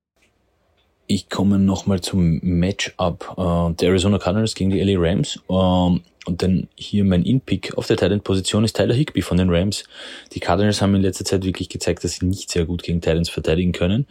Ich 1.11 1.27
komme 1.27 1.57
nochmal 1.57 2.01
zum 2.01 2.39
Matchup 2.43 3.33
äh, 3.35 3.73
der 3.73 3.89
Arizona 3.89 4.19
Cardinals 4.19 4.53
gegen 4.53 4.69
die 4.69 4.79
LA 4.79 4.99
Rams. 4.99 5.39
Ähm, 5.49 6.01
und 6.27 6.43
dann 6.43 6.67
hier 6.75 7.03
mein 7.03 7.23
In-Pick 7.23 7.75
auf 7.79 7.87
der 7.87 7.97
Titan-Position 7.97 8.63
ist 8.63 8.75
Tyler 8.75 8.93
Higby 8.93 9.23
von 9.23 9.37
den 9.37 9.49
Rams. 9.49 9.85
Die 10.33 10.39
Cardinals 10.39 10.83
haben 10.83 10.93
in 10.93 11.01
letzter 11.01 11.25
Zeit 11.25 11.43
wirklich 11.43 11.67
gezeigt, 11.67 12.03
dass 12.03 12.11
sie 12.11 12.27
nicht 12.27 12.51
sehr 12.51 12.65
gut 12.65 12.83
gegen 12.83 13.01
Titans 13.01 13.27
verteidigen 13.31 13.71
können. 13.71 14.05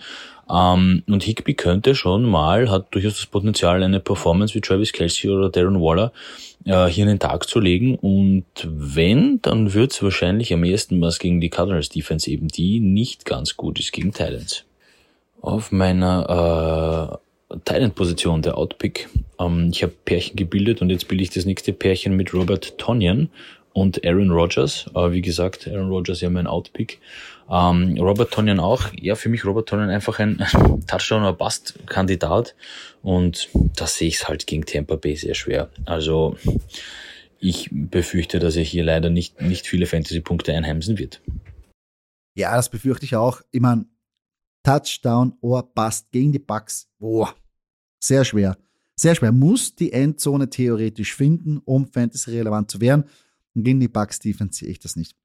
Ähm, 0.50 1.04
und 1.06 1.22
Higby 1.22 1.54
könnte 1.54 1.94
schon 1.94 2.24
mal, 2.24 2.68
hat 2.68 2.92
durchaus 2.92 3.14
das 3.14 3.26
Potenzial, 3.26 3.80
eine 3.84 4.00
Performance 4.00 4.56
wie 4.56 4.60
Travis 4.60 4.92
Kelsey 4.92 5.30
oder 5.30 5.50
Darren 5.50 5.80
Waller 5.80 6.12
äh, 6.64 6.86
hier 6.86 7.04
in 7.04 7.10
den 7.10 7.20
Tag 7.20 7.48
zu 7.48 7.60
legen. 7.60 7.94
Und 7.94 8.46
wenn, 8.64 9.40
dann 9.42 9.72
wird 9.72 9.92
es 9.92 10.02
wahrscheinlich 10.02 10.52
am 10.52 10.64
ehesten 10.64 11.00
was 11.00 11.20
gegen 11.20 11.40
die 11.40 11.48
Cardinals 11.48 11.90
Defense 11.90 12.28
eben, 12.28 12.48
die 12.48 12.80
nicht 12.80 13.24
ganz 13.24 13.56
gut 13.56 13.78
ist 13.78 13.92
gegen 13.92 14.12
Titans. 14.12 14.64
Auf 15.40 15.72
meiner 15.72 17.20
äh, 17.50 17.58
Thailand-Position, 17.64 18.42
der 18.42 18.58
Outpick. 18.58 19.08
Ähm, 19.38 19.70
ich 19.72 19.82
habe 19.82 19.92
Pärchen 20.04 20.36
gebildet 20.36 20.82
und 20.82 20.90
jetzt 20.90 21.08
bilde 21.08 21.24
ich 21.24 21.30
das 21.30 21.44
nächste 21.44 21.72
Pärchen 21.72 22.14
mit 22.14 22.34
Robert 22.34 22.76
Tonyan 22.78 23.30
und 23.72 24.04
Aaron 24.04 24.30
Rodgers. 24.30 24.86
Äh, 24.94 25.12
wie 25.12 25.22
gesagt, 25.22 25.68
Aaron 25.68 25.88
Rodgers 25.88 26.20
ja 26.20 26.30
mein 26.30 26.46
Outpick. 26.46 27.00
Ähm, 27.50 27.96
Robert 27.98 28.32
Tonyan 28.32 28.60
auch. 28.60 28.92
Ja, 29.00 29.14
für 29.14 29.28
mich 29.28 29.44
Robert 29.44 29.68
Tonyan 29.68 29.90
einfach 29.90 30.18
ein 30.18 30.44
Touchdown- 30.86 31.22
oder 31.22 31.32
Bust-Kandidat. 31.32 32.54
Und 33.02 33.48
da 33.76 33.86
sehe 33.86 34.08
ich 34.08 34.16
es 34.16 34.28
halt 34.28 34.46
gegen 34.46 34.66
Tampa 34.66 34.96
Bay 34.96 35.16
sehr 35.16 35.34
schwer. 35.34 35.70
Also 35.86 36.36
ich 37.40 37.68
befürchte, 37.70 38.38
dass 38.38 38.56
er 38.56 38.64
hier 38.64 38.84
leider 38.84 39.10
nicht, 39.10 39.40
nicht 39.40 39.66
viele 39.66 39.86
Fantasy-Punkte 39.86 40.52
einheimsen 40.52 40.98
wird. 40.98 41.20
Ja, 42.34 42.54
das 42.54 42.68
befürchte 42.68 43.04
ich 43.04 43.16
auch. 43.16 43.40
Ich 43.50 43.60
meine, 43.60 43.86
Touchdown 44.68 45.32
or 45.40 45.62
Bust 45.62 46.12
gegen 46.12 46.30
die 46.30 46.38
Bucks. 46.38 46.88
Boah, 46.98 47.34
sehr 47.98 48.22
schwer. 48.22 48.58
Sehr 48.96 49.14
schwer. 49.14 49.32
Muss 49.32 49.74
die 49.74 49.94
Endzone 49.94 50.50
theoretisch 50.50 51.14
finden, 51.14 51.56
um 51.64 51.86
Fantasy-relevant 51.86 52.70
zu 52.70 52.78
werden. 52.82 53.04
Und 53.54 53.64
gegen 53.64 53.80
die 53.80 53.88
Bucks 53.88 54.18
Defense 54.18 54.58
sehe 54.58 54.68
ich 54.68 54.78
das 54.78 54.94
nicht. 54.94 55.16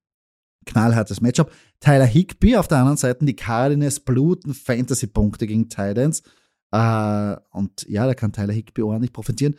Knallhartes 0.66 1.20
Matchup. 1.20 1.52
Tyler 1.82 2.06
Higby 2.06 2.56
auf 2.56 2.70
der 2.70 2.78
anderen 2.78 2.96
Seite, 2.96 3.26
die 3.26 3.36
Cardinals 3.36 4.00
bluten 4.00 4.54
Fantasy-Punkte 4.54 5.46
gegen 5.46 5.68
Titans. 5.68 6.24
Äh, 6.72 7.36
und 7.52 7.86
ja, 7.90 8.08
da 8.08 8.14
kann 8.14 8.32
Tyler 8.32 8.54
Higby 8.54 8.82
ordentlich 8.82 9.12
profitieren. 9.12 9.56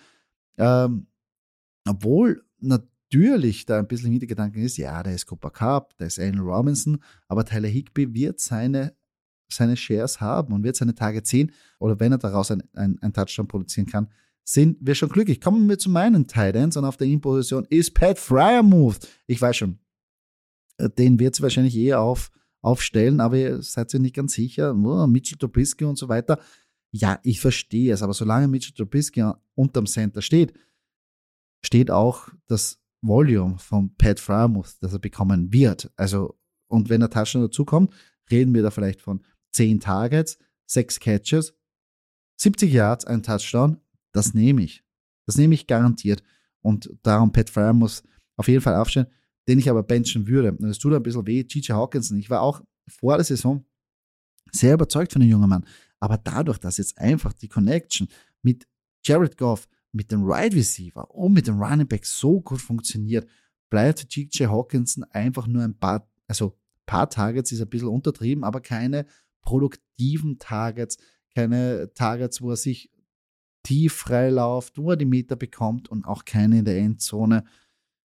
Ähm, 0.56 1.08
obwohl 1.86 2.42
natürlich 2.58 3.66
da 3.66 3.80
ein 3.80 3.86
bisschen 3.86 4.12
Hintergedanken 4.12 4.62
ist, 4.62 4.78
ja, 4.78 5.02
da 5.02 5.10
ist 5.10 5.26
Cooper 5.26 5.50
Cup, 5.50 5.94
da 5.98 6.06
ist 6.06 6.18
Allen 6.18 6.38
Robinson, 6.38 7.02
aber 7.28 7.44
Tyler 7.44 7.68
Higby 7.68 8.14
wird 8.14 8.40
seine 8.40 8.94
seine 9.54 9.76
Shares 9.76 10.20
haben 10.20 10.52
und 10.52 10.62
wird 10.62 10.76
seine 10.76 10.94
Tage 10.94 11.22
ziehen 11.22 11.52
oder 11.78 11.98
wenn 12.00 12.12
er 12.12 12.18
daraus 12.18 12.50
ein, 12.50 12.62
ein, 12.74 12.98
ein 13.00 13.12
Touchdown 13.12 13.48
produzieren 13.48 13.86
kann, 13.86 14.08
sind 14.44 14.76
wir 14.80 14.94
schon 14.94 15.08
glücklich. 15.08 15.40
Kommen 15.40 15.68
wir 15.68 15.78
zu 15.78 15.90
meinen 15.90 16.26
Titans 16.26 16.76
und 16.76 16.84
auf 16.84 16.96
der 16.96 17.06
In-Position 17.06 17.66
ist 17.70 17.94
Pat 17.94 18.18
Fryermuth. 18.18 19.08
Ich 19.26 19.40
weiß 19.40 19.56
schon, 19.56 19.78
äh, 20.76 20.90
den 20.90 21.18
wird 21.18 21.34
sie 21.34 21.42
wahrscheinlich 21.42 21.76
eher 21.76 22.00
auf, 22.00 22.30
aufstellen, 22.60 23.20
aber 23.20 23.36
ihr 23.36 23.62
seid 23.62 23.92
ihr 23.94 24.00
nicht 24.00 24.14
ganz 24.14 24.34
sicher. 24.34 24.74
Oh, 24.74 25.06
Mitchell 25.06 25.38
Trubisky 25.38 25.84
und 25.84 25.96
so 25.96 26.08
weiter. 26.08 26.38
Ja, 26.90 27.18
ich 27.22 27.40
verstehe 27.40 27.92
es, 27.92 28.02
aber 28.02 28.12
solange 28.12 28.48
Mitchell 28.48 28.74
Trubisky 28.74 29.24
unterm 29.54 29.86
Center 29.86 30.22
steht, 30.22 30.52
steht 31.62 31.90
auch 31.90 32.28
das 32.46 32.78
Volume 33.00 33.58
von 33.58 33.94
Pat 33.96 34.20
Fryermuth, 34.20 34.76
das 34.80 34.92
er 34.92 34.98
bekommen 34.98 35.52
wird. 35.52 35.90
Also, 35.96 36.38
und 36.68 36.88
wenn 36.88 37.00
der 37.00 37.10
Touchdown 37.10 37.42
dazukommt, 37.42 37.92
reden 38.30 38.54
wir 38.54 38.62
da 38.62 38.70
vielleicht 38.70 39.02
von 39.02 39.22
10 39.54 39.80
Targets, 39.80 40.38
6 40.66 41.00
Catches, 41.00 41.54
70 42.36 42.72
Yards, 42.72 43.04
ein 43.04 43.22
Touchdown, 43.22 43.80
das 44.12 44.34
nehme 44.34 44.62
ich. 44.62 44.84
Das 45.26 45.36
nehme 45.36 45.54
ich 45.54 45.66
garantiert. 45.66 46.22
und 46.60 46.90
darum 47.02 47.30
Pat 47.30 47.50
Fryer 47.50 47.74
muss 47.74 48.02
auf 48.36 48.48
jeden 48.48 48.62
Fall 48.62 48.74
aufstehen, 48.74 49.06
den 49.46 49.58
ich 49.58 49.68
aber 49.68 49.82
benchen 49.82 50.26
würde. 50.26 50.52
Und 50.52 50.68
es 50.68 50.78
tut 50.78 50.94
ein 50.94 51.02
bisschen 51.02 51.26
weh, 51.26 51.44
Gigi 51.44 51.72
Hawkinson. 51.72 52.18
Ich 52.18 52.30
war 52.30 52.40
auch 52.40 52.62
vor 52.88 53.16
der 53.16 53.24
Saison 53.24 53.64
sehr 54.50 54.74
überzeugt 54.74 55.12
von 55.12 55.20
dem 55.20 55.30
jungen 55.30 55.48
Mann. 55.48 55.66
Aber 56.00 56.16
dadurch, 56.16 56.58
dass 56.58 56.78
jetzt 56.78 56.96
einfach 56.98 57.32
die 57.34 57.48
Connection 57.48 58.08
mit 58.42 58.66
Jared 59.04 59.36
Goff, 59.36 59.68
mit 59.92 60.10
dem 60.10 60.24
Right 60.24 60.54
Receiver 60.54 61.10
und 61.14 61.34
mit 61.34 61.46
dem 61.46 61.62
Running 61.62 61.86
Back 61.86 62.06
so 62.06 62.40
gut 62.40 62.60
funktioniert, 62.60 63.28
bleibt 63.70 64.08
Gigi 64.08 64.44
Hawkinson 64.44 65.04
einfach 65.04 65.46
nur 65.46 65.62
ein 65.62 65.78
paar, 65.78 66.08
also 66.26 66.58
paar 66.86 67.08
Targets 67.08 67.52
ist 67.52 67.60
ein 67.60 67.68
bisschen 67.68 67.88
untertrieben, 67.88 68.44
aber 68.44 68.60
keine 68.60 69.06
produktiven 69.44 70.38
Targets, 70.38 70.98
keine 71.34 71.92
Targets, 71.94 72.40
wo 72.40 72.50
er 72.50 72.56
sich 72.56 72.90
tief 73.62 73.94
freilauft, 73.94 74.78
wo 74.78 74.90
er 74.90 74.96
die 74.96 75.04
Meter 75.04 75.36
bekommt 75.36 75.88
und 75.88 76.04
auch 76.04 76.24
keine 76.24 76.58
in 76.58 76.64
der 76.64 76.78
Endzone. 76.78 77.44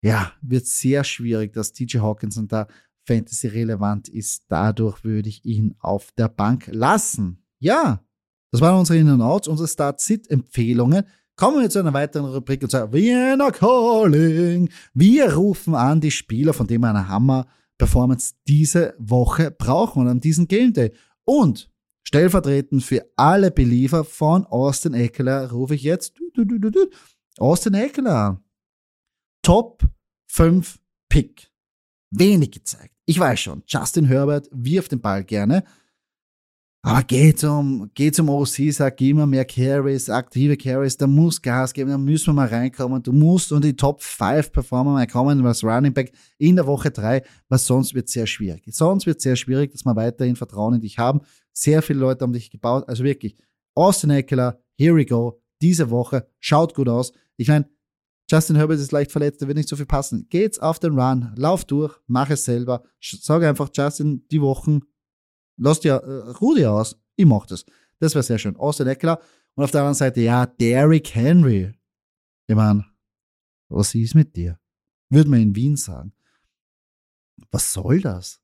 Ja, 0.01 0.33
wird 0.41 0.65
sehr 0.65 1.03
schwierig, 1.03 1.53
dass 1.53 1.73
DJ 1.73 1.99
Hawkinson 1.99 2.47
da 2.47 2.67
Fantasy 3.05 3.47
relevant 3.47 4.09
ist. 4.09 4.45
Dadurch 4.49 5.03
würde 5.03 5.29
ich 5.29 5.45
ihn 5.45 5.75
auf 5.79 6.11
der 6.13 6.27
Bank 6.27 6.67
lassen. 6.71 7.43
Ja, 7.59 8.03
das 8.51 8.61
waren 8.61 8.79
unsere 8.79 8.99
In- 8.99 9.09
und 9.09 9.21
Outs, 9.21 9.47
unsere 9.47 9.67
Start-Sit-Empfehlungen. 9.67 11.05
Kommen 11.35 11.61
wir 11.61 11.69
zu 11.69 11.79
einer 11.79 11.93
weiteren 11.93 12.25
Rubrik 12.25 12.61
und 12.61 12.69
zwar 12.69 12.93
Vienna 12.93 13.49
Calling. 13.49 14.69
Wir 14.93 15.33
rufen 15.33 15.73
an 15.73 15.99
die 15.99 16.11
Spieler, 16.11 16.53
von 16.53 16.67
denen 16.67 16.83
wir 16.83 16.89
eine 16.89 17.07
Hammer-Performance 17.07 18.35
diese 18.47 18.93
Woche 18.99 19.49
brauchen 19.49 20.03
und 20.03 20.07
an 20.07 20.19
diesem 20.19 20.47
Game 20.47 20.73
Day. 20.73 20.91
Und 21.25 21.69
stellvertretend 22.07 22.83
für 22.83 23.05
alle 23.15 23.51
Believer 23.51 24.03
von 24.03 24.45
Austin 24.45 24.93
Eckler 24.93 25.51
rufe 25.51 25.75
ich 25.75 25.83
jetzt 25.83 26.19
Austin 27.37 27.73
Eckler 27.73 28.15
an. 28.15 28.43
Top 29.41 29.83
5 30.27 30.79
Pick. 31.09 31.51
Wenig 32.11 32.51
gezeigt. 32.51 32.95
Ich 33.05 33.19
weiß 33.19 33.39
schon, 33.39 33.63
Justin 33.67 34.05
Herbert 34.05 34.47
wirft 34.51 34.91
den 34.91 35.01
Ball 35.01 35.23
gerne. 35.23 35.63
Aber 36.85 37.01
geht 37.03 37.45
um, 37.45 37.89
geht 37.93 38.19
um 38.19 38.27
OC, 38.27 38.73
sag 38.73 38.99
immer 38.99 39.25
mehr 39.25 39.45
Carries, 39.45 40.09
aktive 40.09 40.57
Carries, 40.57 40.97
da 40.97 41.07
muss 41.07 41.41
Gas 41.41 41.71
geben, 41.71 41.89
da 41.89 41.97
müssen 41.97 42.27
wir 42.27 42.33
mal 42.33 42.49
reinkommen. 42.49 43.01
Du 43.01 43.13
musst 43.13 43.53
unter 43.53 43.69
die 43.69 43.75
Top 43.77 44.01
5 44.01 44.51
Performer 44.51 44.91
mal 44.91 45.07
kommen, 45.07 45.41
was 45.45 45.63
Running 45.63 45.93
Back 45.93 46.11
in 46.39 46.57
der 46.57 46.67
Woche 46.67 46.91
3, 46.91 47.23
was 47.47 47.65
sonst 47.65 47.93
wird 47.93 48.09
sehr 48.09 48.27
schwierig. 48.27 48.63
Sonst 48.67 49.05
wird 49.05 49.21
sehr 49.21 49.37
schwierig, 49.37 49.71
dass 49.71 49.85
wir 49.85 49.95
weiterhin 49.95 50.35
Vertrauen 50.35 50.73
in 50.73 50.81
dich 50.81 50.99
haben. 50.99 51.21
Sehr 51.53 51.81
viele 51.81 51.99
Leute 51.99 52.23
haben 52.23 52.33
dich 52.33 52.51
gebaut, 52.51 52.83
also 52.89 53.05
wirklich. 53.05 53.37
Austin 53.75 54.09
Eckler, 54.09 54.59
here 54.77 54.93
we 54.93 55.05
go. 55.05 55.41
Diese 55.61 55.89
Woche, 55.89 56.27
schaut 56.41 56.75
gut 56.75 56.89
aus. 56.89 57.13
Ich 57.37 57.47
meine, 57.47 57.65
Justin 58.29 58.57
Herbert 58.57 58.79
ist 58.79 58.91
leicht 58.91 59.13
verletzt, 59.13 59.39
der 59.39 59.47
wird 59.47 59.55
nicht 59.55 59.69
so 59.69 59.77
viel 59.77 59.85
passen. 59.85 60.27
Geht's 60.29 60.59
auf 60.59 60.79
den 60.79 60.99
Run, 60.99 61.31
lauf 61.37 61.63
durch, 61.63 61.95
mach 62.07 62.29
es 62.29 62.43
selber. 62.43 62.83
Sag 62.99 63.41
einfach, 63.43 63.69
Justin, 63.73 64.25
die 64.29 64.41
Wochen 64.41 64.81
Lass 65.57 65.79
dir, 65.79 65.95
äh, 65.95 66.29
ruh 66.31 66.55
dir 66.55 66.71
aus. 66.71 66.97
Ich 67.15 67.25
mach 67.25 67.45
das. 67.45 67.65
Das 67.99 68.15
wäre 68.15 68.23
sehr 68.23 68.39
schön. 68.39 68.55
Austin 68.55 68.87
Eckler. 68.87 69.21
Und 69.55 69.63
auf 69.63 69.71
der 69.71 69.81
anderen 69.81 69.95
Seite, 69.95 70.21
ja, 70.21 70.45
Derrick 70.45 71.13
Henry. 71.13 71.73
Ich 72.47 72.55
meine, 72.55 72.85
was 73.69 73.95
ist 73.95 74.15
mit 74.15 74.35
dir? 74.35 74.59
Würde 75.09 75.29
man 75.29 75.41
in 75.41 75.55
Wien 75.55 75.77
sagen. 75.77 76.13
Was 77.51 77.73
soll 77.73 78.01
das? 78.01 78.41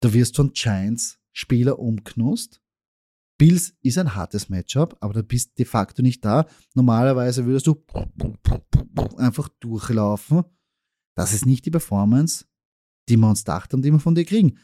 Du 0.00 0.12
wirst 0.12 0.36
von 0.36 0.52
Giants 0.52 1.18
Spieler 1.32 1.78
umknust. 1.78 2.60
Bills 3.38 3.74
ist 3.82 3.98
ein 3.98 4.14
hartes 4.14 4.48
Matchup, 4.48 4.96
aber 5.00 5.14
du 5.14 5.22
bist 5.22 5.58
de 5.58 5.66
facto 5.66 6.02
nicht 6.02 6.24
da. 6.24 6.46
Normalerweise 6.74 7.44
würdest 7.44 7.66
du 7.66 7.84
einfach 9.16 9.48
durchlaufen. 9.60 10.44
Das 11.14 11.32
ist 11.32 11.46
nicht 11.46 11.66
die 11.66 11.70
Performance, 11.70 12.46
die 13.08 13.16
wir 13.16 13.28
uns 13.28 13.44
dachten 13.44 13.76
und 13.76 13.82
die 13.82 13.92
wir 13.92 14.00
von 14.00 14.14
dir 14.14 14.24
kriegen. 14.24 14.58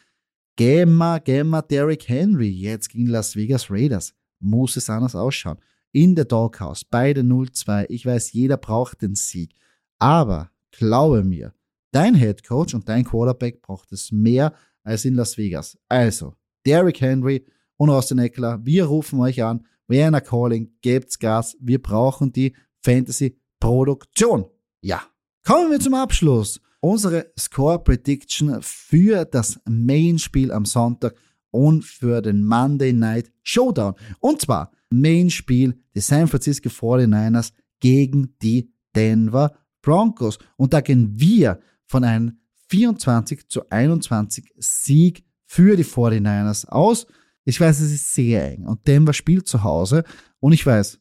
Gemma, 0.57 1.19
Gemma, 1.19 1.63
Derrick 1.63 2.09
Henry, 2.09 2.49
jetzt 2.49 2.91
gegen 2.91 3.07
Las 3.07 3.37
Vegas 3.37 3.71
Raiders. 3.71 4.15
Muss 4.41 4.77
es 4.77 4.91
anders 4.91 5.15
ausschauen. 5.15 5.59
In 5.93 6.15
der 6.15 6.25
Doghouse, 6.25 6.85
beide 6.85 7.23
0-2. 7.23 7.87
Ich 7.89 8.07
weiß, 8.07 8.33
jeder 8.33 8.57
braucht 8.57 9.03
den 9.03 9.15
Sieg. 9.15 9.55
Aber 9.99 10.51
glaube 10.71 11.23
mir, 11.23 11.55
dein 11.93 12.15
Head 12.15 12.45
Coach 12.45 12.75
und 12.75 12.89
dein 12.89 13.05
Quarterback 13.05 13.63
braucht 13.63 13.93
es 13.93 14.11
mehr 14.11 14.55
als 14.85 15.05
in 15.05 15.15
Las 15.15 15.39
Vegas. 15.39 15.79
Also, 15.89 16.35
Derrick 16.67 17.01
Henry 17.01 17.47
und 17.77 17.91
Austin 17.91 18.19
Eckler, 18.19 18.65
wir 18.65 18.87
rufen 18.87 19.21
euch 19.21 19.43
an. 19.43 19.67
Werner 19.89 20.21
Calling, 20.21 20.73
gebt's 20.81 21.19
Gas. 21.19 21.57
Wir 21.61 21.81
brauchen 21.81 22.33
die 22.33 22.55
Fantasy-Produktion. 22.83 24.47
Ja. 24.81 25.03
Kommen 25.45 25.71
wir 25.71 25.81
zum 25.81 25.95
Abschluss 25.95 26.61
unsere 26.83 27.33
Score 27.39 27.79
Prediction 27.79 28.59
für 28.61 29.25
das 29.25 29.59
Main-Spiel 29.67 30.53
am 30.53 30.65
Sonntag 30.65 31.15
und 31.51 31.85
für 31.85 32.21
den 32.21 32.45
Monday 32.45 32.93
Night 32.93 33.31
Showdown. 33.43 33.95
Und 34.21 34.43
zwar 34.43 34.73
Main-Spiel 34.91 35.79
die 35.95 36.01
San 36.01 36.27
Francisco 36.27 36.69
49ers 36.69 37.53
gegen 37.81 38.35
die 38.43 38.73
Denver 38.95 39.55
Broncos. 39.81 40.39
Und 40.57 40.73
da 40.73 40.81
gehen 40.81 41.13
wir 41.15 41.61
von 41.87 42.05
einem 42.05 42.39
24 42.69 43.49
zu 43.49 43.69
21 43.71 44.53
Sieg 44.59 45.25
für 45.45 45.77
die 45.77 45.85
49ers 45.85 46.67
aus. 46.69 47.07
Ich 47.45 47.61
weiß, 47.61 47.81
es 47.81 47.93
ist 47.93 48.15
sehr 48.15 48.53
eng 48.53 48.67
und 48.67 48.87
Denver 48.87 49.13
spielt 49.13 49.47
zu 49.49 49.63
Hause 49.63 50.05
und 50.39 50.53
ich 50.53 50.65
weiß, 50.65 50.99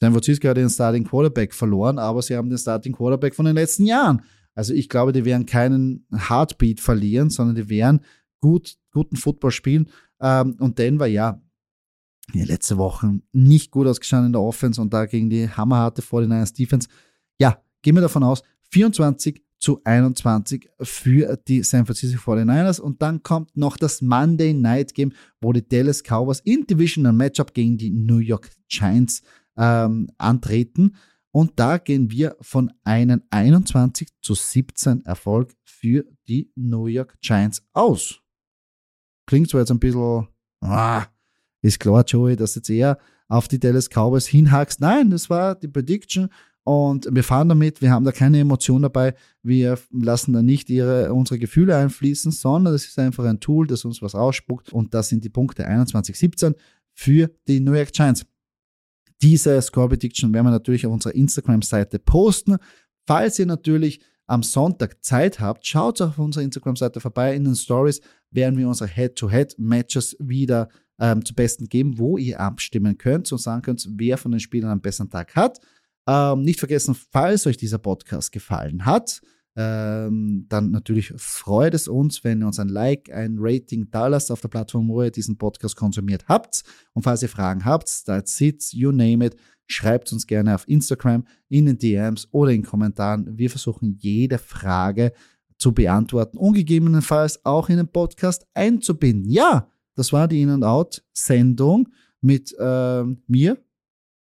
San 0.00 0.12
Francisco 0.12 0.48
hat 0.48 0.56
den 0.56 0.70
Starting 0.70 1.04
Quarterback 1.04 1.52
verloren, 1.52 1.98
aber 1.98 2.22
sie 2.22 2.36
haben 2.36 2.48
den 2.48 2.58
Starting 2.58 2.92
Quarterback 2.92 3.34
von 3.34 3.44
den 3.44 3.54
letzten 3.54 3.86
Jahren. 3.86 4.22
Also 4.54 4.72
ich 4.72 4.88
glaube, 4.88 5.12
die 5.12 5.24
werden 5.24 5.46
keinen 5.46 6.06
Heartbeat 6.12 6.80
verlieren, 6.80 7.30
sondern 7.30 7.56
die 7.56 7.68
werden 7.68 8.00
gut, 8.40 8.76
guten 8.92 9.16
Football 9.16 9.50
spielen. 9.50 9.88
Ähm, 10.20 10.56
und 10.60 10.78
Denver, 10.78 11.06
ja, 11.06 11.40
die 12.32 12.44
letzte 12.44 12.78
Woche 12.78 13.20
nicht 13.32 13.70
gut 13.70 13.86
ausgeschaut 13.86 14.24
in 14.24 14.32
der 14.32 14.40
Offense 14.40 14.80
und 14.80 14.94
da 14.94 15.06
gegen 15.06 15.28
die 15.28 15.48
hammerharte 15.48 16.02
49ers 16.02 16.54
Defense. 16.54 16.88
Ja, 17.38 17.62
gehen 17.82 17.94
wir 17.94 18.00
davon 18.00 18.22
aus, 18.22 18.42
24 18.70 19.42
zu 19.58 19.80
21 19.82 20.68
für 20.80 21.38
die 21.48 21.62
San 21.62 21.86
Francisco 21.86 22.32
49ers. 22.32 22.80
Und 22.80 23.00
dann 23.00 23.22
kommt 23.22 23.56
noch 23.56 23.76
das 23.76 24.02
Monday 24.02 24.52
Night 24.52 24.94
Game, 24.94 25.12
wo 25.40 25.52
die 25.52 25.66
Dallas 25.66 26.02
Cowboys 26.02 26.40
in 26.40 26.66
Divisional 26.66 27.12
Matchup 27.12 27.54
gegen 27.54 27.78
die 27.78 27.90
New 27.90 28.18
York 28.18 28.50
Giants 28.68 29.22
ähm, 29.56 30.10
antreten. 30.18 30.96
Und 31.34 31.54
da 31.56 31.78
gehen 31.78 32.12
wir 32.12 32.36
von 32.40 32.72
einem 32.84 33.24
21 33.30 34.08
zu 34.22 34.34
17 34.34 35.04
Erfolg 35.04 35.52
für 35.64 36.04
die 36.28 36.52
New 36.54 36.86
York 36.86 37.20
Giants 37.20 37.60
aus. 37.72 38.20
Klingt 39.26 39.50
zwar 39.50 39.62
jetzt 39.62 39.72
ein 39.72 39.80
bisschen, 39.80 40.28
ah, 40.60 41.06
ist 41.60 41.80
klar, 41.80 42.04
Joey, 42.06 42.36
dass 42.36 42.54
jetzt 42.54 42.70
eher 42.70 42.98
auf 43.26 43.48
die 43.48 43.58
Dallas 43.58 43.88
Cowboys 43.88 44.28
hinhackst. 44.28 44.80
Nein, 44.80 45.10
das 45.10 45.28
war 45.28 45.56
die 45.56 45.66
Prediction 45.66 46.28
und 46.62 47.08
wir 47.10 47.24
fahren 47.24 47.48
damit, 47.48 47.82
wir 47.82 47.90
haben 47.90 48.04
da 48.04 48.12
keine 48.12 48.38
Emotion 48.38 48.82
dabei, 48.82 49.16
wir 49.42 49.76
lassen 49.90 50.34
da 50.34 50.40
nicht 50.40 50.70
ihre, 50.70 51.12
unsere 51.12 51.40
Gefühle 51.40 51.76
einfließen, 51.76 52.30
sondern 52.30 52.74
das 52.74 52.84
ist 52.84 52.96
einfach 53.00 53.24
ein 53.24 53.40
Tool, 53.40 53.66
das 53.66 53.84
uns 53.84 54.00
was 54.00 54.14
ausspuckt 54.14 54.72
und 54.72 54.94
das 54.94 55.08
sind 55.08 55.24
die 55.24 55.30
Punkte 55.30 55.68
21-17 55.68 56.54
für 56.92 57.28
die 57.48 57.58
New 57.58 57.72
York 57.72 57.92
Giants. 57.92 58.24
Diese 59.22 59.60
Score 59.62 59.88
Prediction 59.88 60.32
werden 60.32 60.46
wir 60.46 60.50
natürlich 60.50 60.86
auf 60.86 60.92
unserer 60.92 61.14
Instagram-Seite 61.14 61.98
posten. 61.98 62.56
Falls 63.06 63.38
ihr 63.38 63.46
natürlich 63.46 64.00
am 64.26 64.42
Sonntag 64.42 65.04
Zeit 65.04 65.40
habt, 65.40 65.66
schaut 65.66 66.00
auf 66.00 66.18
unserer 66.18 66.42
Instagram-Seite 66.44 67.00
vorbei. 67.00 67.34
In 67.34 67.44
den 67.44 67.54
Stories 67.54 68.00
werden 68.30 68.58
wir 68.58 68.68
unsere 68.68 68.88
Head-to-Head-Matches 68.88 70.16
wieder 70.18 70.68
ähm, 70.98 71.24
zu 71.24 71.34
Besten 71.34 71.68
geben, 71.68 71.98
wo 71.98 72.18
ihr 72.18 72.40
abstimmen 72.40 72.96
könnt 72.98 73.30
und 73.30 73.38
sagen 73.38 73.62
könnt, 73.62 73.86
wer 73.96 74.16
von 74.16 74.32
den 74.32 74.40
Spielern 74.40 74.70
am 74.70 74.80
besten 74.80 75.10
Tag 75.10 75.34
hat. 75.36 75.60
Ähm, 76.06 76.42
nicht 76.42 76.58
vergessen, 76.58 76.94
falls 76.94 77.46
euch 77.46 77.56
dieser 77.56 77.78
Podcast 77.78 78.32
gefallen 78.32 78.84
hat, 78.84 79.20
ähm, 79.56 80.46
dann 80.48 80.70
natürlich 80.70 81.12
freut 81.16 81.74
es 81.74 81.86
uns, 81.86 82.24
wenn 82.24 82.42
ihr 82.42 82.46
uns 82.46 82.58
ein 82.58 82.68
Like, 82.68 83.12
ein 83.12 83.36
Rating 83.38 83.88
da 83.90 84.08
lasst 84.08 84.32
auf 84.32 84.40
der 84.40 84.48
Plattform, 84.48 84.88
wo 84.88 85.02
ihr 85.02 85.10
diesen 85.10 85.38
Podcast 85.38 85.76
konsumiert 85.76 86.26
habt. 86.28 86.64
Und 86.92 87.02
falls 87.02 87.22
ihr 87.22 87.28
Fragen 87.28 87.64
habt, 87.64 88.04
that's 88.04 88.40
it, 88.40 88.72
you 88.72 88.90
name 88.90 89.24
it, 89.24 89.36
schreibt 89.66 90.12
uns 90.12 90.26
gerne 90.26 90.54
auf 90.54 90.66
Instagram, 90.68 91.24
in 91.48 91.66
den 91.66 91.78
DMs 91.78 92.28
oder 92.32 92.50
in 92.50 92.62
Kommentaren. 92.64 93.38
Wir 93.38 93.48
versuchen 93.48 93.96
jede 93.98 94.38
Frage 94.38 95.12
zu 95.56 95.72
beantworten 95.72 96.36
und 96.36 96.54
gegebenenfalls 96.54 97.44
auch 97.44 97.68
in 97.68 97.76
den 97.76 97.88
Podcast 97.88 98.46
einzubinden. 98.54 99.30
Ja, 99.30 99.70
das 99.94 100.12
war 100.12 100.26
die 100.26 100.42
In-and-Out-Sendung 100.42 101.88
mit 102.20 102.52
äh, 102.58 103.04
mir, 103.28 103.58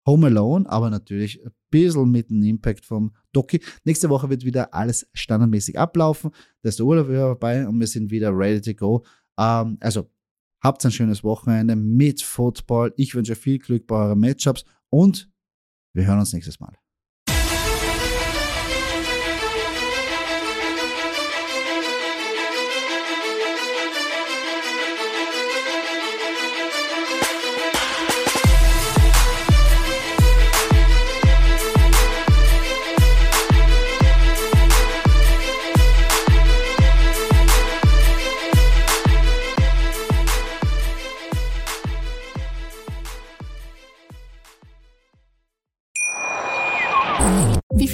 Home 0.05 0.27
Alone, 0.27 0.69
aber 0.69 0.89
natürlich 0.89 1.43
bisschen 1.73 2.11
mit 2.11 2.29
dem 2.29 2.43
Impact 2.43 2.85
vom 2.85 3.13
Doki. 3.31 3.61
Nächste 3.83 4.09
Woche 4.09 4.29
wird 4.29 4.45
wieder 4.45 4.73
alles 4.73 5.07
standardmäßig 5.13 5.77
ablaufen. 5.77 6.31
Da 6.61 6.69
ist 6.69 6.79
der 6.79 6.85
Urlaub 6.85 7.09
wieder 7.09 7.27
vorbei 7.27 7.67
und 7.67 7.79
wir 7.79 7.87
sind 7.87 8.11
wieder 8.11 8.35
ready 8.35 8.61
to 8.61 8.73
go. 8.73 9.03
Ähm, 9.37 9.77
also 9.79 10.09
habt 10.61 10.85
ein 10.85 10.91
schönes 10.91 11.23
Wochenende 11.23 11.75
mit 11.75 12.21
Football. 12.21 12.93
Ich 12.97 13.15
wünsche 13.15 13.35
viel 13.35 13.59
Glück 13.59 13.87
bei 13.87 13.95
euren 13.95 14.19
Matchups 14.19 14.63
und 14.89 15.29
wir 15.93 16.05
hören 16.05 16.19
uns 16.19 16.33
nächstes 16.33 16.59
Mal. 16.59 16.82